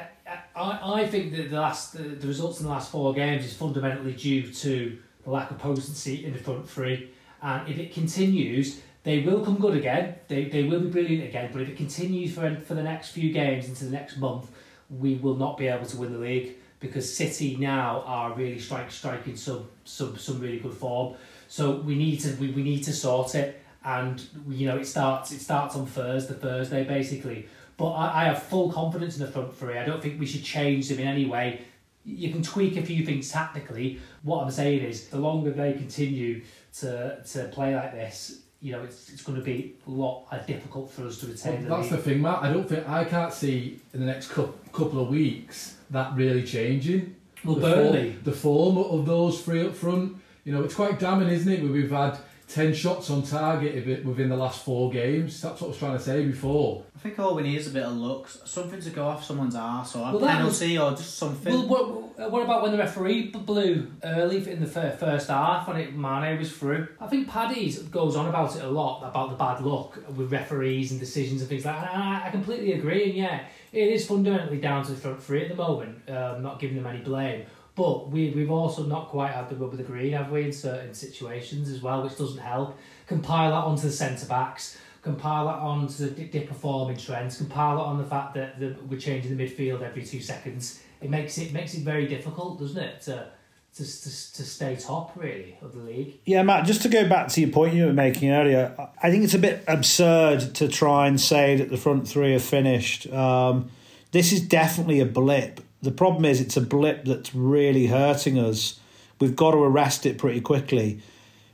I, 0.55 1.01
I 1.01 1.07
think 1.07 1.35
that 1.35 1.49
the 1.49 1.59
last 1.59 1.93
the, 1.93 2.03
the 2.03 2.27
results 2.27 2.59
in 2.59 2.65
the 2.65 2.71
last 2.71 2.91
four 2.91 3.13
games 3.13 3.45
is 3.45 3.53
fundamentally 3.53 4.13
due 4.13 4.51
to 4.51 4.97
the 5.23 5.29
lack 5.29 5.51
of 5.51 5.57
potency 5.57 6.25
in 6.25 6.33
the 6.33 6.39
front 6.39 6.69
three, 6.69 7.11
and 7.41 7.67
if 7.67 7.77
it 7.77 7.93
continues, 7.93 8.81
they 9.03 9.19
will 9.21 9.43
come 9.43 9.57
good 9.57 9.75
again. 9.77 10.15
They, 10.27 10.45
they 10.45 10.63
will 10.63 10.81
be 10.81 10.89
brilliant 10.89 11.23
again. 11.23 11.49
But 11.51 11.61
if 11.63 11.69
it 11.69 11.77
continues 11.77 12.33
for 12.33 12.55
for 12.55 12.73
the 12.73 12.83
next 12.83 13.09
few 13.09 13.31
games 13.31 13.67
into 13.67 13.85
the 13.85 13.91
next 13.91 14.17
month, 14.17 14.49
we 14.89 15.15
will 15.15 15.35
not 15.35 15.57
be 15.57 15.67
able 15.67 15.85
to 15.85 15.97
win 15.97 16.11
the 16.11 16.19
league 16.19 16.55
because 16.79 17.13
City 17.13 17.57
now 17.57 18.03
are 18.05 18.33
really 18.33 18.59
strike, 18.59 18.91
striking 18.91 19.35
some 19.35 19.67
some 19.83 20.17
some 20.17 20.39
really 20.39 20.59
good 20.59 20.73
form. 20.73 21.15
So 21.47 21.77
we 21.77 21.95
need 21.95 22.19
to 22.21 22.35
we, 22.35 22.51
we 22.51 22.63
need 22.63 22.83
to 22.83 22.93
sort 22.93 23.35
it, 23.35 23.61
and 23.83 24.23
you 24.47 24.67
know 24.67 24.77
it 24.77 24.85
starts 24.85 25.31
it 25.31 25.39
starts 25.39 25.75
on 25.75 25.85
Thursday 25.85 26.33
Thursday 26.33 26.83
basically. 26.83 27.47
But 27.79 27.91
I, 27.91 28.21
I 28.21 28.25
have 28.25 28.43
full 28.43 28.71
confidence 28.71 29.17
in 29.17 29.25
the 29.25 29.31
front 29.31 29.55
three. 29.55 29.77
I 29.77 29.85
don't 29.85 30.01
think 30.01 30.19
we 30.19 30.25
should 30.25 30.43
change 30.43 30.89
them 30.89 30.99
in 30.99 31.07
any 31.07 31.25
way. 31.25 31.61
You 32.05 32.29
can 32.31 32.43
tweak 32.43 32.75
a 32.75 32.81
few 32.81 33.05
things 33.05 33.31
tactically. 33.31 33.99
What 34.23 34.43
I'm 34.43 34.51
saying 34.51 34.83
is, 34.83 35.07
the 35.07 35.17
longer 35.17 35.51
they 35.51 35.73
continue 35.73 36.43
to 36.79 37.23
to 37.23 37.47
play 37.53 37.75
like 37.75 37.93
this, 37.93 38.41
you 38.61 38.73
know, 38.73 38.83
it's, 38.83 39.09
it's 39.09 39.23
going 39.23 39.37
to 39.37 39.43
be 39.43 39.75
a 39.87 39.89
lot 39.89 40.25
uh, 40.31 40.39
difficult 40.39 40.91
for 40.91 41.05
us 41.07 41.19
to 41.19 41.27
retain 41.27 41.67
well, 41.67 41.77
the 41.77 41.87
That's 41.87 41.89
the 41.89 42.09
thing, 42.09 42.21
Matt. 42.21 42.43
I 42.43 42.51
don't 42.51 42.67
think 42.67 42.87
I 42.87 43.05
can't 43.05 43.33
see 43.33 43.79
in 43.93 44.01
the 44.01 44.05
next 44.05 44.27
couple 44.29 45.01
of 45.01 45.07
weeks 45.07 45.77
that 45.91 46.13
really 46.15 46.43
changing. 46.43 47.15
Well, 47.45 47.55
the 47.55 47.61
Burnley, 47.61 48.11
form, 48.11 48.23
the 48.23 48.31
form 48.33 48.77
of 48.77 49.05
those 49.05 49.41
three 49.41 49.65
up 49.65 49.73
front, 49.73 50.17
you 50.43 50.51
know, 50.51 50.63
it's 50.63 50.75
quite 50.75 50.99
damning, 50.99 51.29
isn't 51.29 51.51
it? 51.51 51.63
We've 51.63 51.89
had 51.89 52.17
10 52.49 52.73
shots 52.73 53.11
on 53.11 53.21
target 53.21 54.03
within 54.03 54.27
the 54.27 54.35
last 54.35 54.65
four 54.65 54.89
games. 54.89 55.39
That's 55.39 55.61
what 55.61 55.67
I 55.67 55.69
was 55.69 55.77
trying 55.77 55.97
to 55.97 56.03
say 56.03 56.25
before. 56.25 56.83
I 56.95 56.99
think 56.99 57.19
all 57.19 57.35
we 57.35 57.43
need 57.43 57.57
is 57.57 57.67
a 57.67 57.69
bit 57.69 57.83
of 57.83 57.93
luck, 57.93 58.27
something 58.27 58.81
to 58.81 58.89
go 58.89 59.05
off 59.05 59.23
someone's 59.23 59.53
arse, 59.53 59.95
or 59.95 60.09
a 60.09 60.17
well, 60.17 60.27
penalty, 60.27 60.77
was, 60.79 60.93
or 60.93 60.97
just 60.97 61.15
something. 61.15 61.53
Well, 61.53 61.67
what, 61.67 62.31
what 62.31 62.43
about 62.43 62.63
when 62.63 62.71
the 62.71 62.79
referee 62.79 63.27
blew 63.27 63.91
early 64.03 64.37
in 64.49 64.59
the 64.59 64.65
first 64.65 65.27
half 65.27 65.67
when 65.67 65.77
it, 65.77 65.95
Mane 65.95 66.39
was 66.39 66.51
through? 66.51 66.87
I 66.99 67.05
think 67.05 67.27
Paddy 67.27 67.71
goes 67.91 68.15
on 68.15 68.27
about 68.27 68.55
it 68.55 68.63
a 68.63 68.69
lot, 68.69 69.07
about 69.07 69.29
the 69.29 69.35
bad 69.35 69.61
luck 69.61 69.99
with 70.15 70.31
referees 70.31 70.89
and 70.89 70.99
decisions 70.99 71.41
and 71.41 71.49
things 71.49 71.65
like 71.65 71.79
that. 71.79 71.93
And 71.93 72.01
I, 72.01 72.27
I 72.27 72.29
completely 72.31 72.73
agree, 72.73 73.03
and 73.03 73.13
yeah, 73.13 73.43
it 73.71 73.89
is 73.89 74.07
fundamentally 74.07 74.59
down 74.59 74.83
to 74.85 74.91
the 74.91 74.97
front 74.97 75.21
three 75.21 75.43
at 75.43 75.49
the 75.49 75.55
moment, 75.55 76.09
um, 76.09 76.41
not 76.41 76.59
giving 76.59 76.77
them 76.77 76.87
any 76.87 77.01
blame. 77.01 77.45
But 77.79 78.09
we, 78.09 78.31
we've 78.31 78.51
also 78.51 78.83
not 78.83 79.07
quite 79.07 79.31
had 79.31 79.47
the 79.47 79.55
rub 79.55 79.71
of 79.71 79.77
the 79.77 79.85
green, 79.85 80.11
have 80.11 80.31
we, 80.31 80.43
in 80.43 80.51
certain 80.51 80.93
situations 80.93 81.69
as 81.69 81.81
well, 81.81 82.03
which 82.03 82.17
doesn't 82.17 82.41
help. 82.41 82.77
Compile 83.07 83.51
that 83.51 83.63
onto 83.63 83.83
the 83.83 83.93
centre 83.93 84.25
backs, 84.25 84.77
compile 85.01 85.45
that 85.45 85.59
onto 85.59 86.09
the 86.09 86.25
dip 86.25 86.49
performing 86.49 86.97
trends, 86.97 87.37
compile 87.37 87.77
that 87.77 87.83
on 87.83 87.97
the 87.97 88.03
fact 88.03 88.33
that 88.33 88.59
the, 88.59 88.75
we're 88.89 88.99
changing 88.99 89.37
the 89.37 89.41
midfield 89.41 89.81
every 89.81 90.03
two 90.03 90.19
seconds. 90.19 90.81
It 91.01 91.09
makes 91.09 91.37
it 91.37 91.53
makes 91.53 91.73
it 91.73 91.83
very 91.83 92.05
difficult, 92.05 92.59
doesn't 92.59 92.83
it, 92.83 92.99
to, 93.03 93.31
to, 93.75 93.83
to, 93.85 94.09
to 94.09 94.43
stay 94.43 94.75
top, 94.75 95.15
really, 95.15 95.57
of 95.61 95.73
the 95.73 95.81
league. 95.81 96.19
Yeah, 96.25 96.43
Matt, 96.43 96.65
just 96.65 96.81
to 96.81 96.89
go 96.89 97.07
back 97.07 97.29
to 97.29 97.39
your 97.39 97.49
point 97.49 97.75
you 97.75 97.85
were 97.85 97.93
making 97.93 98.29
earlier, 98.29 98.75
I 99.01 99.09
think 99.09 99.23
it's 99.23 99.35
a 99.35 99.39
bit 99.39 99.63
absurd 99.69 100.53
to 100.55 100.67
try 100.67 101.07
and 101.07 101.17
say 101.17 101.55
that 101.55 101.69
the 101.69 101.77
front 101.77 102.09
three 102.09 102.35
are 102.35 102.39
finished. 102.39 103.07
Um, 103.07 103.71
this 104.11 104.33
is 104.33 104.41
definitely 104.41 104.99
a 104.99 105.05
blip 105.05 105.61
the 105.81 105.91
problem 105.91 106.25
is 106.25 106.41
it's 106.41 106.57
a 106.57 106.61
blip 106.61 107.05
that's 107.05 107.33
really 107.33 107.87
hurting 107.87 108.37
us. 108.37 108.79
We've 109.19 109.35
got 109.35 109.51
to 109.51 109.57
arrest 109.57 110.05
it 110.05 110.17
pretty 110.17 110.41
quickly. 110.41 111.01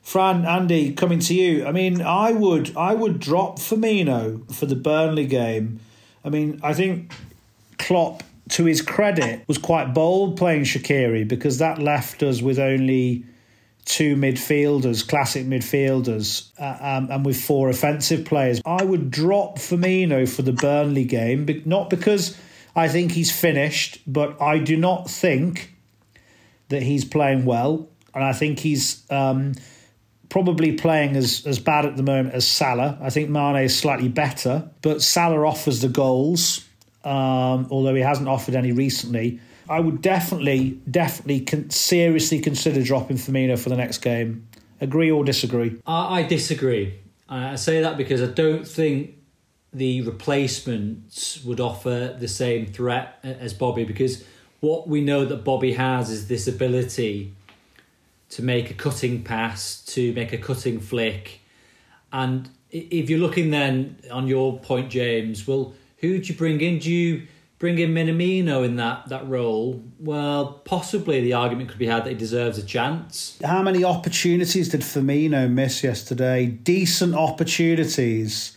Fran, 0.02 0.46
Andy, 0.46 0.94
coming 0.94 1.20
to 1.20 1.34
you. 1.34 1.66
I 1.66 1.72
mean, 1.72 2.02
I 2.02 2.32
would 2.32 2.76
I 2.78 2.94
would 2.94 3.20
drop 3.20 3.58
Firmino 3.58 4.52
for 4.54 4.68
the 4.68 4.76
Burnley 4.76 5.26
game. 5.26 5.80
I 6.24 6.30
mean, 6.30 6.60
I 6.64 6.74
think 6.74 7.12
Klopp, 7.80 8.24
to 8.50 8.66
his 8.66 8.82
credit, 8.82 9.48
was 9.48 9.58
quite 9.58 9.94
bold 9.94 10.38
playing 10.38 10.64
Shaqiri 10.64 11.28
because 11.28 11.58
that 11.58 11.80
left 11.80 12.22
us 12.22 12.42
with 12.42 12.60
only 12.60 13.26
two 13.86 14.16
midfielders, 14.16 15.08
classic 15.08 15.46
midfielders, 15.46 16.50
uh, 16.60 16.78
um, 16.82 17.12
and 17.12 17.26
with 17.26 17.40
four 17.40 17.70
offensive 17.70 18.26
players. 18.26 18.62
I 18.66 18.84
would 18.84 19.12
drop 19.12 19.58
Firmino 19.58 20.28
for 20.28 20.42
the 20.42 20.54
Burnley 20.54 21.06
game, 21.06 21.46
but 21.46 21.66
not 21.66 21.90
because 21.90 22.38
I 22.76 22.88
think 22.90 23.14
he's 23.14 23.32
finished, 23.32 24.02
but 24.06 24.42
I 24.42 24.60
do 24.60 24.76
not 24.76 25.10
think 25.10 25.74
that 26.70 26.84
he's 26.84 27.06
playing 27.06 27.46
well, 27.46 27.88
and 28.14 28.24
I 28.24 28.34
think 28.34 28.60
he's 28.60 29.04
um, 29.10 29.54
probably 30.30 30.74
playing 30.74 31.16
as 31.16 31.46
as 31.46 31.60
bad 31.60 31.86
at 31.86 31.96
the 31.96 32.04
moment 32.04 32.34
as 32.34 32.46
Salah. 32.46 32.98
I 33.02 33.10
think 33.10 33.30
Mane 33.30 33.64
is 33.64 33.78
slightly 33.78 34.10
better, 34.10 34.70
but 34.82 35.02
Salah 35.02 35.48
offers 35.48 35.82
the 35.82 35.90
goals, 35.90 36.66
um, 37.04 37.68
although 37.70 37.96
he 37.96 38.02
hasn't 38.02 38.28
offered 38.28 38.56
any 38.56 38.72
recently. 38.72 39.40
I 39.68 39.80
would 39.80 40.02
definitely, 40.02 40.80
definitely 40.90 41.42
con- 41.42 41.70
seriously 41.70 42.40
consider 42.40 42.84
dropping 42.84 43.18
Firmino 43.18 43.58
for 43.58 43.70
the 43.70 43.76
next 43.76 44.00
game. 44.00 44.48
Agree 44.80 45.10
or 45.10 45.24
disagree? 45.24 45.80
I, 45.88 46.20
I 46.20 46.24
disagree. 46.24 47.00
I 47.28 47.56
say 47.56 47.82
that 47.82 47.98
because 47.98 48.22
I 48.22 48.28
don't 48.28 48.68
think 48.68 49.16
the 49.76 50.02
replacements 50.04 51.44
would 51.44 51.60
offer 51.60 52.16
the 52.18 52.30
same 52.30 52.66
threat 52.66 53.20
as 53.24 53.54
Bobby 53.54 53.84
because 53.84 54.24
what 54.62 54.88
we 54.88 55.02
know 55.02 55.26
that 55.26 55.44
Bobby 55.44 55.74
has 55.74 56.10
is 56.10 56.30
this 56.30 56.48
ability 56.48 57.34
to 58.30 58.42
make 58.42 58.72
a 58.72 58.74
cutting 58.74 59.22
pass, 59.22 59.84
to 59.88 60.14
make 60.14 60.32
a 60.32 60.38
cutting 60.38 60.80
flick. 60.80 61.42
And 62.14 62.50
if 62.72 63.10
you're 63.10 63.20
looking 63.20 63.52
then 63.52 63.98
on 64.10 64.28
your 64.28 64.58
point, 64.60 64.90
James, 64.90 65.46
well, 65.46 65.74
who 65.98 66.20
do 66.20 66.28
you 66.28 66.36
bring 66.36 66.62
in? 66.62 66.80
Do 66.80 66.90
you 66.90 67.28
bring 67.60 67.78
in 67.78 67.94
Minamino 67.94 68.64
in 68.64 68.78
that, 68.78 69.10
that 69.10 69.28
role? 69.28 69.84
Well, 70.00 70.62
possibly 70.64 71.20
the 71.20 71.34
argument 71.34 71.70
could 71.70 71.80
be 71.80 71.88
had 71.88 72.06
that 72.06 72.12
he 72.12 72.16
deserves 72.16 72.58
a 72.58 72.64
chance. 72.64 73.38
How 73.44 73.62
many 73.62 73.84
opportunities 73.84 74.70
did 74.70 74.82
Firmino 74.82 75.50
miss 75.52 75.84
yesterday? 75.84 76.46
Decent 76.46 77.14
opportunities 77.14 78.55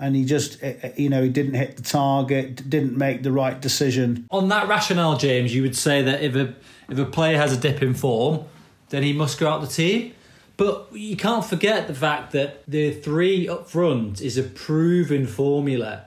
and 0.00 0.16
he 0.16 0.24
just 0.24 0.60
eh, 0.62 0.74
eh, 0.82 0.92
you 0.96 1.08
know 1.08 1.22
he 1.22 1.28
didn't 1.28 1.54
hit 1.54 1.76
the 1.76 1.82
target 1.82 2.68
didn't 2.68 2.96
make 2.96 3.22
the 3.22 3.30
right 3.30 3.60
decision. 3.60 4.26
On 4.30 4.48
that 4.48 4.66
rationale 4.66 5.16
james 5.16 5.54
you 5.54 5.62
would 5.62 5.76
say 5.76 6.02
that 6.02 6.22
if 6.22 6.34
a 6.34 6.54
if 6.88 6.98
a 6.98 7.04
player 7.04 7.36
has 7.36 7.52
a 7.52 7.56
dip 7.56 7.82
in 7.82 7.94
form 7.94 8.44
then 8.88 9.04
he 9.04 9.12
must 9.12 9.38
go 9.38 9.48
out 9.48 9.60
the 9.60 9.68
team. 9.68 10.14
But 10.56 10.88
you 10.92 11.16
can't 11.16 11.44
forget 11.44 11.86
the 11.86 11.94
fact 11.94 12.32
that 12.32 12.64
the 12.66 12.92
three 12.92 13.48
up 13.48 13.70
front 13.70 14.20
is 14.20 14.36
a 14.36 14.42
proven 14.42 15.26
formula 15.26 16.06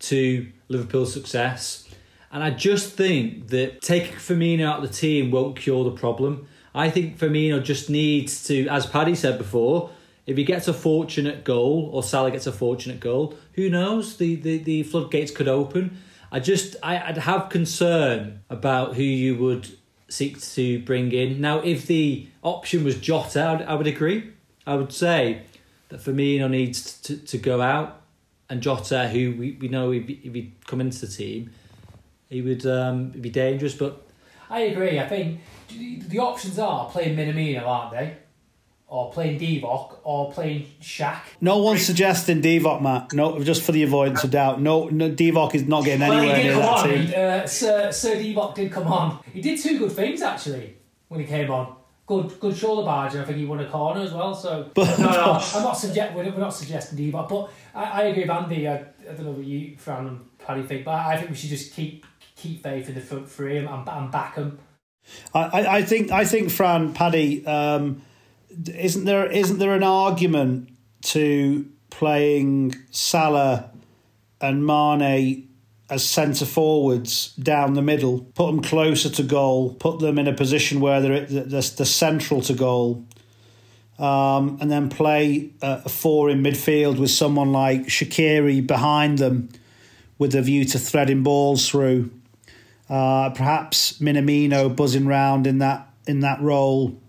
to 0.00 0.48
liverpool's 0.68 1.12
success. 1.12 1.86
And 2.32 2.44
i 2.44 2.50
just 2.50 2.92
think 2.92 3.48
that 3.48 3.80
taking 3.82 4.14
Firmino 4.14 4.64
out 4.64 4.82
of 4.82 4.88
the 4.88 4.96
team 4.96 5.30
won't 5.30 5.56
cure 5.56 5.84
the 5.84 5.90
problem. 5.90 6.46
I 6.74 6.88
think 6.88 7.18
Firmino 7.18 7.62
just 7.62 7.90
needs 7.90 8.46
to 8.48 8.66
as 8.68 8.86
paddy 8.86 9.14
said 9.14 9.36
before 9.38 9.90
if 10.30 10.36
he 10.36 10.44
gets 10.44 10.68
a 10.68 10.72
fortunate 10.72 11.42
goal 11.42 11.90
or 11.92 12.04
Salah 12.04 12.30
gets 12.30 12.46
a 12.46 12.52
fortunate 12.52 13.00
goal, 13.00 13.34
who 13.54 13.68
knows? 13.68 14.16
The, 14.16 14.36
the, 14.36 14.58
the 14.58 14.84
floodgates 14.84 15.32
could 15.32 15.48
open. 15.48 15.98
I 16.30 16.38
just 16.38 16.76
I, 16.84 17.00
I'd 17.00 17.18
have 17.18 17.48
concern 17.48 18.44
about 18.48 18.94
who 18.94 19.02
you 19.02 19.36
would 19.38 19.76
seek 20.08 20.40
to 20.40 20.78
bring 20.84 21.10
in. 21.10 21.40
Now, 21.40 21.58
if 21.58 21.88
the 21.88 22.28
option 22.44 22.84
was 22.84 22.94
Jota, 22.94 23.42
I 23.42 23.52
would, 23.54 23.62
I 23.62 23.74
would 23.74 23.86
agree. 23.88 24.30
I 24.68 24.76
would 24.76 24.92
say 24.92 25.42
that 25.88 25.98
Firmino 25.98 26.48
needs 26.48 27.00
to, 27.00 27.16
to 27.16 27.36
go 27.36 27.60
out, 27.60 28.00
and 28.48 28.60
Jota, 28.60 29.08
who 29.08 29.34
we, 29.36 29.58
we 29.60 29.66
know 29.66 29.90
if 29.90 30.06
he'd 30.06 30.52
come 30.64 30.80
into 30.80 31.06
the 31.06 31.12
team, 31.12 31.50
he 32.28 32.40
would 32.40 32.64
um, 32.66 33.08
be 33.08 33.30
dangerous. 33.30 33.74
But 33.74 34.06
I 34.48 34.60
agree. 34.60 35.00
I 35.00 35.08
think 35.08 35.40
the 35.68 36.20
options 36.20 36.56
are 36.60 36.88
playing 36.88 37.16
Minamino, 37.16 37.66
aren't 37.66 37.90
they? 37.90 38.16
Or 38.90 39.12
playing 39.12 39.38
Divock 39.38 39.98
or 40.02 40.32
playing 40.32 40.66
Shaq. 40.82 41.20
No 41.40 41.58
one's 41.58 41.86
suggesting 41.86 42.42
Divock, 42.42 42.82
Matt. 42.82 43.12
No, 43.12 43.42
just 43.42 43.62
for 43.62 43.70
the 43.70 43.84
avoidance 43.84 44.24
of 44.24 44.32
doubt. 44.32 44.60
No, 44.60 44.88
no 44.88 45.08
Divock 45.08 45.54
is 45.54 45.66
not 45.66 45.84
getting 45.84 46.02
anywhere 46.02 46.26
well, 46.26 46.42
near 46.42 46.54
that 46.54 46.68
on. 46.68 46.88
team. 46.88 47.12
Uh, 47.16 47.46
Sir, 47.46 47.92
Sir 47.92 48.16
Divock 48.16 48.56
did 48.56 48.72
come 48.72 48.88
on. 48.88 49.20
He 49.32 49.40
did 49.40 49.60
two 49.60 49.78
good 49.78 49.92
things 49.92 50.20
actually 50.20 50.76
when 51.06 51.20
he 51.20 51.26
came 51.26 51.50
on. 51.50 51.76
Good, 52.04 52.40
good 52.40 52.56
shoulder 52.56 52.84
barge, 52.84 53.14
I 53.14 53.24
think 53.24 53.38
he 53.38 53.44
won 53.44 53.60
a 53.60 53.68
corner 53.68 54.00
as 54.00 54.12
well. 54.12 54.34
So, 54.34 54.68
but, 54.74 54.98
no, 54.98 55.08
no, 55.08 55.40
I'm 55.54 55.62
not 55.62 55.74
suggest 55.74 56.12
we're, 56.12 56.24
not 56.24 56.52
suggesting 56.52 56.98
Divock, 56.98 57.28
but 57.28 57.50
I, 57.72 57.84
I 57.84 58.02
agree 58.06 58.22
with 58.22 58.30
Andy. 58.32 58.66
I, 58.66 58.74
I 58.74 59.12
don't 59.14 59.26
know 59.26 59.30
what 59.30 59.44
you, 59.44 59.76
Fran 59.78 60.06
and 60.08 60.38
Paddy 60.40 60.64
think, 60.64 60.84
but 60.84 60.94
I 60.94 61.16
think 61.16 61.30
we 61.30 61.36
should 61.36 61.50
just 61.50 61.72
keep 61.72 62.04
keep 62.34 62.60
faith 62.64 62.88
in 62.88 62.96
the 62.96 63.00
front 63.00 63.30
three 63.30 63.58
and, 63.58 63.68
and 63.68 64.10
back 64.10 64.34
them. 64.34 64.58
I, 65.32 65.76
I 65.78 65.82
think 65.82 66.10
I 66.10 66.24
think 66.24 66.50
Fran 66.50 66.92
Paddy. 66.92 67.46
Um, 67.46 68.02
isn't 68.74 69.04
there 69.04 69.30
isn't 69.30 69.58
there 69.58 69.74
an 69.74 69.82
argument 69.82 70.70
to 71.02 71.66
playing 71.90 72.74
Salah 72.90 73.70
and 74.40 74.66
Mane 74.66 75.48
as 75.90 76.08
centre 76.08 76.46
forwards 76.46 77.34
down 77.34 77.74
the 77.74 77.82
middle, 77.82 78.20
put 78.34 78.46
them 78.46 78.62
closer 78.62 79.10
to 79.10 79.24
goal, 79.24 79.74
put 79.74 79.98
them 79.98 80.18
in 80.18 80.28
a 80.28 80.32
position 80.32 80.80
where 80.80 81.00
they're, 81.00 81.26
they're 81.26 81.62
central 81.62 82.40
to 82.42 82.54
goal, 82.54 83.04
um, 83.98 84.56
and 84.60 84.70
then 84.70 84.88
play 84.88 85.50
a 85.60 85.88
four 85.88 86.30
in 86.30 86.42
midfield 86.42 86.98
with 86.98 87.10
someone 87.10 87.50
like 87.50 87.82
Shaqiri 87.86 88.64
behind 88.64 89.18
them 89.18 89.48
with 90.16 90.34
a 90.34 90.42
view 90.42 90.64
to 90.66 90.78
threading 90.78 91.24
balls 91.24 91.68
through. 91.68 92.10
Uh, 92.88 93.30
perhaps 93.30 93.98
Minamino 93.98 94.74
buzzing 94.74 95.06
round 95.06 95.46
in 95.46 95.58
that 95.58 95.88
in 96.06 96.20
that 96.20 96.40
role, 96.40 97.00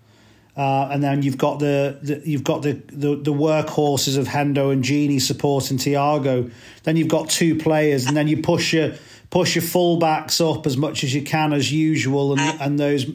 uh, 0.55 0.89
and 0.91 1.01
then 1.01 1.23
you've 1.23 1.37
got 1.37 1.59
the, 1.59 1.97
the 2.01 2.21
you've 2.25 2.43
got 2.43 2.61
the, 2.61 2.73
the 2.91 3.15
the 3.15 3.33
workhorses 3.33 4.17
of 4.17 4.27
Hendo 4.27 4.71
and 4.71 4.83
Gini 4.83 5.21
supporting 5.21 5.77
Thiago. 5.77 6.51
Then 6.83 6.97
you've 6.97 7.07
got 7.07 7.29
two 7.29 7.55
players, 7.57 8.05
and 8.05 8.17
then 8.17 8.27
you 8.27 8.41
push 8.41 8.73
your 8.73 8.93
push 9.29 9.55
your 9.55 9.63
fullbacks 9.63 10.41
up 10.41 10.65
as 10.65 10.75
much 10.75 11.03
as 11.03 11.15
you 11.15 11.21
can 11.21 11.53
as 11.53 11.71
usual, 11.71 12.33
and 12.33 12.61
and 12.61 12.79
those 12.79 13.05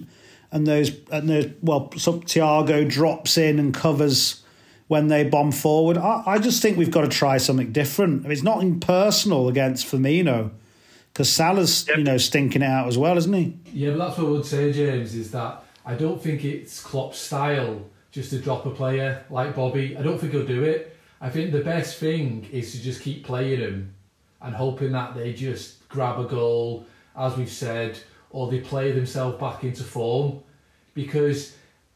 and 0.51 0.67
those 0.67 0.91
and 1.11 1.29
the 1.29 1.55
well, 1.61 1.93
some 1.97 2.23
Thiago 2.23 2.89
drops 2.89 3.37
in 3.37 3.59
and 3.59 3.75
covers 3.75 4.43
when 4.89 5.09
they 5.09 5.25
bomb 5.25 5.53
forward. 5.53 5.99
I, 5.99 6.23
I 6.27 6.39
just 6.39 6.63
think 6.63 6.79
we've 6.79 6.91
got 6.91 7.03
to 7.03 7.09
try 7.09 7.37
something 7.37 7.71
different. 7.71 8.21
I 8.21 8.23
mean, 8.25 8.33
it's 8.33 8.43
not 8.43 8.63
impersonal 8.63 9.49
against 9.49 9.87
Firmino 9.87 10.53
because 11.13 11.31
Salah's 11.31 11.87
yep. 11.87 11.99
you 11.99 12.05
know 12.05 12.17
stinking 12.17 12.63
it 12.63 12.67
out 12.67 12.89
as 12.89 12.97
well, 12.97 13.19
isn't 13.19 13.33
he? 13.33 13.59
Yeah, 13.73 13.91
but 13.91 13.99
that's 13.99 14.19
what 14.19 14.27
I 14.27 14.31
would 14.31 14.47
say, 14.47 14.73
James, 14.73 15.15
is 15.15 15.33
that 15.33 15.65
I 15.87 15.95
don't 15.95 16.21
think 16.21 16.45
it's 16.45 16.83
Klopp's 16.83 17.19
style 17.19 17.81
just 18.11 18.31
to 18.31 18.41
drop 18.41 18.67
a 18.67 18.71
player 18.71 19.25
like 19.31 19.55
Bobby. 19.55 19.97
I 19.97 20.03
don't 20.03 20.19
think 20.19 20.33
he'll 20.33 20.45
do 20.45 20.65
it. 20.65 20.97
I 21.21 21.31
think 21.31 21.53
the 21.53 21.61
best 21.61 21.99
thing 21.99 22.49
is 22.51 22.73
to 22.73 22.83
just 22.83 23.01
keep 23.01 23.25
playing 23.25 23.61
him 23.61 23.95
and 24.43 24.55
hoping 24.55 24.93
that 24.93 25.15
they 25.15 25.33
just 25.33 25.89
grab 25.89 26.19
a 26.19 26.25
goal, 26.25 26.87
as 27.17 27.37
we've 27.37 27.49
said, 27.49 27.99
or 28.31 28.51
they 28.51 28.61
play 28.61 28.91
themselves 28.91 29.39
back 29.39 29.63
into 29.63 29.85
form. 29.85 30.41
Because 30.93 31.55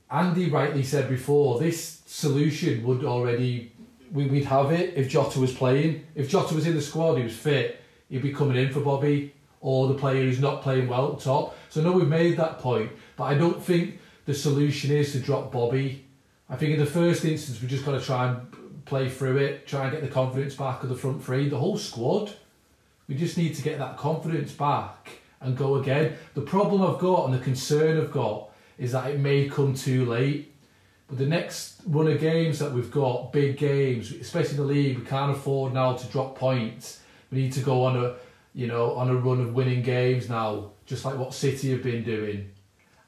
Andy 0.09 0.49
rightly 0.49 0.85
said 0.85 1.09
before, 1.09 1.59
this 1.59 2.03
solution 2.07 2.85
would 2.85 3.05
already 3.05 3.73
we, 4.13 4.27
would 4.27 4.45
have 4.45 4.71
it 4.71 4.95
if 4.97 5.09
Jota 5.09 5.41
was 5.41 5.53
playing. 5.53 6.05
If 6.15 6.29
Jota 6.29 6.55
was 6.55 6.67
in 6.67 6.75
the 6.75 6.83
squad, 6.83 7.17
he 7.17 7.25
was 7.25 7.37
fit, 7.37 7.81
he'd 8.09 8.23
be 8.23 8.33
coming 8.33 8.57
in 8.57 8.73
for 8.73 8.81
Bobby 8.81 9.35
or 9.61 9.89
the 9.89 9.95
player 9.95 10.23
who's 10.23 10.41
not 10.41 10.63
playing 10.63 10.89
well 10.89 11.13
at 11.13 11.21
top. 11.21 11.57
So 11.69 11.83
know 11.83 11.93
we've 11.93 12.09
made 12.09 12.37
that 12.39 12.59
point, 12.59 12.91
but 13.21 13.27
I 13.27 13.35
don't 13.35 13.63
think 13.63 13.99
the 14.25 14.33
solution 14.33 14.91
is 14.91 15.13
to 15.13 15.21
drop 15.21 15.53
Bobby. 15.53 16.07
I 16.49 16.57
think 16.57 16.73
in 16.73 16.81
the 16.81 16.87
first 16.87 17.23
instance 17.27 17.61
we've 17.61 17.69
just 17.69 17.85
got 17.85 17.93
to 17.93 18.01
try 18.01 18.31
and 18.31 18.87
play 18.87 19.11
through 19.11 19.37
it, 19.37 19.67
try 19.67 19.83
and 19.83 19.93
get 19.93 20.01
the 20.01 20.09
confidence 20.09 20.55
back 20.55 20.83
of 20.83 20.89
the 20.89 20.95
front 20.95 21.23
three, 21.23 21.51
the 21.51 21.59
whole 21.59 21.77
squad. 21.77 22.33
We 23.09 23.17
just 23.17 23.37
need 23.37 23.55
to 23.57 23.63
get 23.63 23.79
that 23.79 23.99
confidence 23.99 24.53
back 24.53 25.19
and 25.43 25.55
go 25.55 25.75
again. 25.75 26.17
The 26.33 26.41
problem 26.41 26.81
I've 26.81 26.99
got 26.99 27.27
and 27.27 27.35
the 27.35 27.45
concern 27.45 28.01
I've 28.01 28.11
got 28.11 28.49
is 28.79 28.93
that 28.93 29.11
it 29.11 29.21
may 29.21 29.51
come 29.51 29.75
too 29.75 30.07
late. 30.07 30.55
But 31.07 31.19
the 31.19 31.27
next 31.27 31.83
run 31.87 32.07
of 32.07 32.19
games 32.21 32.59
that 32.61 32.73
we've 32.73 32.91
got, 32.91 33.35
big 33.35 33.59
games, 33.59 34.13
especially 34.13 34.57
the 34.57 34.63
league, 34.63 34.99
we 34.99 35.05
can't 35.05 35.33
afford 35.33 35.75
now 35.75 35.93
to 35.93 36.07
drop 36.07 36.39
points. 36.39 37.01
We 37.31 37.43
need 37.43 37.53
to 37.53 37.61
go 37.61 37.85
on 37.85 37.99
a, 38.03 38.15
you 38.55 38.67
know, 38.67 38.95
on 38.95 39.11
a 39.11 39.15
run 39.15 39.43
of 39.43 39.53
winning 39.53 39.83
games 39.83 40.31
now, 40.31 40.71
just 40.87 41.05
like 41.05 41.19
what 41.19 41.35
City 41.35 41.71
have 41.73 41.83
been 41.83 42.03
doing. 42.03 42.53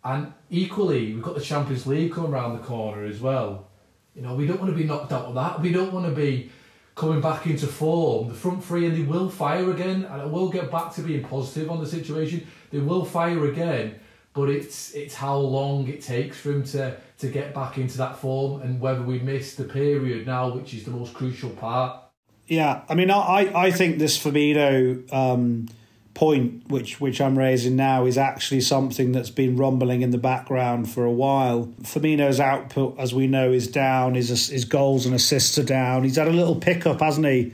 And 0.05 0.33
equally, 0.51 1.15
we've 1.15 1.23
got 1.23 1.35
the 1.35 1.41
Champions 1.41 1.87
League 1.87 2.12
coming 2.12 2.33
around 2.33 2.57
the 2.57 2.65
corner 2.65 3.05
as 3.05 3.21
well. 3.21 3.69
You 4.15 4.23
know, 4.23 4.35
we 4.35 4.47
don't 4.47 4.61
want 4.61 4.73
to 4.73 4.77
be 4.77 4.85
knocked 4.85 5.12
out 5.12 5.27
of 5.27 5.35
that. 5.35 5.61
We 5.61 5.73
don't 5.73 5.93
want 5.93 6.07
to 6.07 6.12
be 6.12 6.51
coming 6.95 7.21
back 7.21 7.47
into 7.47 7.67
form. 7.67 8.29
The 8.29 8.35
front 8.35 8.65
three 8.65 8.87
and 8.87 8.97
they 8.97 9.03
will 9.03 9.31
fire 9.31 9.71
again, 9.71 10.05
and 10.05 10.23
I 10.23 10.27
will 10.27 10.51
get 10.51 10.71
back 10.71 10.93
to 10.95 11.03
being 11.03 11.25
positive 11.25 11.71
on 11.71 11.81
the 11.81 11.87
situation. 11.87 12.47
They 12.71 12.81
will 12.81 13.05
fire 13.05 13.47
again, 13.47 13.95
but 14.35 14.49
it's 14.49 14.93
it's 14.95 15.15
how 15.15 15.37
long 15.37 15.88
it 15.88 16.03
takes 16.03 16.38
for 16.38 16.51
him 16.51 16.65
to 16.65 16.97
to 17.19 17.29
get 17.29 17.55
back 17.55 17.79
into 17.79 17.97
that 17.99 18.17
form 18.19 18.61
and 18.62 18.81
whether 18.81 19.03
we 19.03 19.21
miss 19.21 19.55
the 19.55 19.65
period 19.65 20.27
now, 20.27 20.51
which 20.51 20.75
is 20.75 20.85
the 20.85 20.91
most 20.91 21.15
crucial 21.15 21.51
part. 21.51 22.01
Yeah, 22.47 22.83
I 22.88 22.95
mean, 22.95 23.11
I 23.11 23.51
I 23.55 23.71
think 23.71 23.99
this 23.99 24.19
Firmino 24.19 25.11
um, 25.12 25.69
point, 26.14 26.68
which 26.68 27.01
which 27.01 27.20
I'm 27.20 27.38
raising 27.38 27.77
now, 27.77 28.05
is 28.05 28.18
actually 28.18 28.61
something 28.61 29.12
that's 29.12 29.31
been 29.31 29.57
rumbling 29.57 30.03
in 30.03 30.11
the 30.11 30.18
background 30.18 30.90
for 30.90 31.05
a 31.05 31.12
while. 31.12 31.66
Firmino's 31.83 32.40
output, 32.40 32.96
as 32.98 33.14
we 33.14 33.27
know, 33.27 33.53
is 33.53 33.68
down. 33.68 34.14
His 34.14 34.48
his 34.48 34.64
goals 34.64 35.07
and 35.07 35.14
assists 35.14 35.59
are 35.59 35.64
down. 35.64 36.05
He's 36.05 36.16
had 36.16 36.29
a 36.29 36.33
little 36.33 36.57
pickup, 36.57 37.01
hasn't 37.01 37.27
he, 37.27 37.53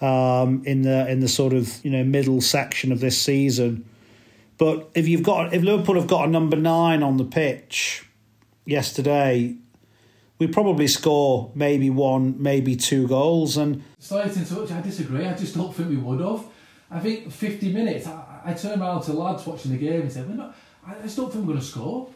um, 0.00 0.62
in 0.64 0.82
the 0.82 1.08
in 1.08 1.20
the 1.20 1.28
sort 1.28 1.52
of 1.52 1.84
you 1.84 1.90
know 1.90 2.04
middle 2.04 2.40
section 2.40 2.92
of 2.92 3.00
this 3.00 3.20
season. 3.20 3.84
But 4.58 4.90
if 4.94 5.08
you've 5.08 5.22
got 5.22 5.54
if 5.54 5.62
Liverpool 5.62 5.94
have 5.94 6.08
got 6.08 6.28
a 6.28 6.30
number 6.30 6.56
nine 6.56 7.02
on 7.02 7.16
the 7.16 7.24
pitch 7.24 8.04
yesterday, 8.66 9.56
we 10.38 10.46
probably 10.46 10.88
score 10.88 11.52
maybe 11.54 11.90
one, 11.90 12.42
maybe 12.42 12.74
two 12.74 13.06
goals. 13.06 13.56
And 13.56 13.84
sorry 13.98 14.30
to 14.30 14.38
interrupt, 14.38 14.72
I 14.72 14.80
disagree. 14.80 15.26
I 15.26 15.34
just 15.34 15.54
don't 15.54 15.72
think 15.72 15.90
we 15.90 15.96
would 15.96 16.20
have. 16.20 16.44
I 16.90 16.98
think 16.98 17.30
50 17.30 17.72
minutes, 17.72 18.06
I, 18.06 18.40
I 18.46 18.54
turned 18.54 18.80
around 18.80 19.02
to 19.02 19.12
lads 19.12 19.46
watching 19.46 19.70
the 19.70 19.78
game 19.78 20.02
and 20.02 20.12
said, 20.12 20.28
we're 20.28 20.34
not, 20.34 20.56
I 20.86 20.94
just 21.02 21.16
don't 21.16 21.32
think 21.32 21.46
we're 21.46 21.54
going 21.54 21.60
to 21.60 21.66
score. 21.66 22.08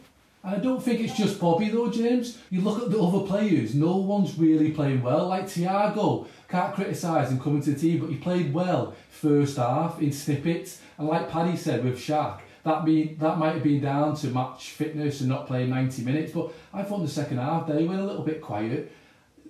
I 0.43 0.57
don't 0.57 0.81
think 0.81 0.99
it's 0.99 1.17
just 1.17 1.39
Bobby 1.39 1.69
though, 1.69 1.89
James. 1.89 2.37
You 2.51 2.61
look 2.61 2.83
at 2.83 2.91
the 2.91 3.01
other 3.01 3.25
players, 3.25 3.73
no 3.73 3.97
one's 3.97 4.37
really 4.37 4.69
playing 4.69 5.01
well. 5.01 5.27
Like 5.27 5.45
Thiago, 5.45 6.27
can't 6.47 6.75
criticise 6.75 7.31
him 7.31 7.39
coming 7.39 7.63
to 7.63 7.71
the 7.71 7.79
team, 7.79 7.99
but 7.99 8.11
he 8.11 8.17
played 8.17 8.53
well 8.53 8.93
first 9.09 9.57
half 9.57 9.99
in 9.99 10.11
snippets. 10.11 10.81
And 10.99 11.07
like 11.07 11.31
Paddy 11.31 11.57
said 11.57 11.83
with 11.83 11.97
Shaq, 11.97 12.41
that 12.63 12.85
be 12.85 13.15
that 13.19 13.39
might 13.39 13.53
have 13.53 13.63
been 13.63 13.81
down 13.81 14.15
to 14.17 14.27
match 14.27 14.71
fitness 14.71 15.19
and 15.21 15.29
not 15.29 15.47
playing 15.47 15.71
90 15.71 16.03
minutes. 16.03 16.31
But 16.31 16.51
I 16.73 16.83
thought 16.83 16.99
in 16.99 17.05
the 17.05 17.11
second 17.11 17.39
half 17.39 17.65
they 17.65 17.83
went 17.85 18.01
a 18.01 18.05
little 18.05 18.23
bit 18.23 18.39
quiet. 18.39 18.91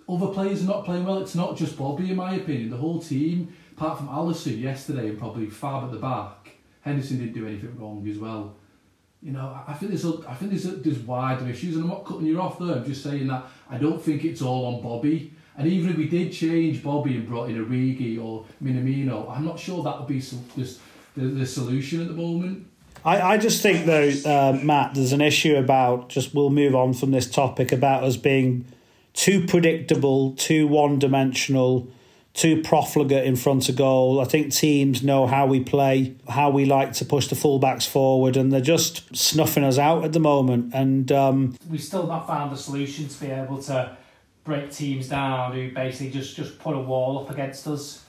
Other 0.07 0.27
players 0.27 0.63
are 0.63 0.67
not 0.67 0.85
playing 0.85 1.03
well. 1.03 1.17
It's 1.17 1.35
not 1.35 1.57
just 1.57 1.77
Bobby, 1.77 2.11
in 2.11 2.15
my 2.15 2.35
opinion. 2.35 2.69
The 2.69 2.77
whole 2.77 3.01
team 3.01 3.53
apart 3.75 3.97
from 3.97 4.07
Alisson 4.07 4.59
yesterday 4.59 5.09
and 5.09 5.19
probably 5.19 5.47
Fab 5.47 5.83
at 5.83 5.91
the 5.91 5.97
back, 5.97 6.55
Henderson 6.81 7.19
didn't 7.19 7.33
do 7.33 7.47
anything 7.47 7.77
wrong 7.79 8.07
as 8.09 8.17
well. 8.17 8.55
You 9.21 9.31
know, 9.31 9.59
I 9.67 9.73
think 9.73 9.91
there's 9.91 10.05
I 10.05 10.35
think 10.35 10.51
there's 10.51 10.63
there's 10.63 10.99
wider 10.99 11.47
issues, 11.49 11.75
and 11.75 11.83
I'm 11.83 11.89
not 11.89 12.05
cutting 12.05 12.27
you 12.27 12.39
off 12.39 12.59
there. 12.59 12.75
I'm 12.75 12.85
just 12.85 13.01
saying 13.01 13.27
that 13.27 13.45
I 13.69 13.77
don't 13.77 14.01
think 14.01 14.23
it's 14.23 14.41
all 14.41 14.65
on 14.75 14.83
Bobby. 14.83 15.33
And 15.57 15.67
even 15.67 15.91
if 15.91 15.97
we 15.97 16.07
did 16.07 16.33
change 16.33 16.83
Bobby 16.83 17.15
and 17.15 17.27
brought 17.27 17.49
in 17.49 17.65
Origi 17.65 18.21
or 18.21 18.45
Minamino, 18.61 19.31
I'm 19.31 19.45
not 19.45 19.57
sure 19.57 19.81
that 19.83 19.97
would 19.97 20.07
be 20.07 20.19
the, 20.19 20.77
the 21.15 21.45
solution 21.45 22.01
at 22.01 22.07
the 22.07 22.13
moment. 22.13 22.67
I, 23.05 23.21
I 23.21 23.37
just 23.37 23.61
think 23.61 23.85
though, 23.85 24.11
uh, 24.25 24.59
Matt, 24.61 24.95
there's 24.95 25.13
an 25.13 25.21
issue 25.21 25.55
about 25.55 26.09
just 26.09 26.35
we'll 26.35 26.49
move 26.49 26.75
on 26.75 26.93
from 26.93 27.11
this 27.11 27.29
topic 27.29 27.71
about 27.71 28.03
us 28.03 28.17
being 28.17 28.65
too 29.13 29.45
predictable, 29.47 30.33
too 30.33 30.67
one 30.67 30.99
dimensional, 30.99 31.87
too 32.35 32.61
profligate 32.61 33.25
in 33.25 33.37
front 33.37 33.69
of 33.69 33.77
goal. 33.77 34.19
I 34.19 34.25
think 34.25 34.53
teams 34.53 35.01
know 35.01 35.25
how 35.25 35.45
we 35.45 35.61
play, 35.61 36.15
how 36.27 36.49
we 36.49 36.65
like 36.65 36.91
to 36.93 37.05
push 37.05 37.27
the 37.27 37.35
fullbacks 37.35 37.87
forward, 37.87 38.35
and 38.35 38.51
they're 38.51 38.59
just 38.59 39.15
snuffing 39.15 39.63
us 39.63 39.77
out 39.77 40.03
at 40.03 40.11
the 40.11 40.19
moment. 40.19 40.73
And 40.73 41.11
um, 41.13 41.57
we've 41.69 41.81
still 41.81 42.05
not 42.05 42.27
found 42.27 42.51
a 42.51 42.57
solution 42.57 43.07
to 43.07 43.19
be 43.21 43.27
able 43.27 43.61
to 43.63 43.97
break 44.43 44.69
teams 44.69 45.07
down 45.07 45.53
who 45.53 45.71
basically 45.71 46.11
just 46.11 46.35
just 46.35 46.59
put 46.59 46.75
a 46.75 46.79
wall 46.79 47.17
up 47.19 47.29
against 47.31 47.65
us 47.67 48.03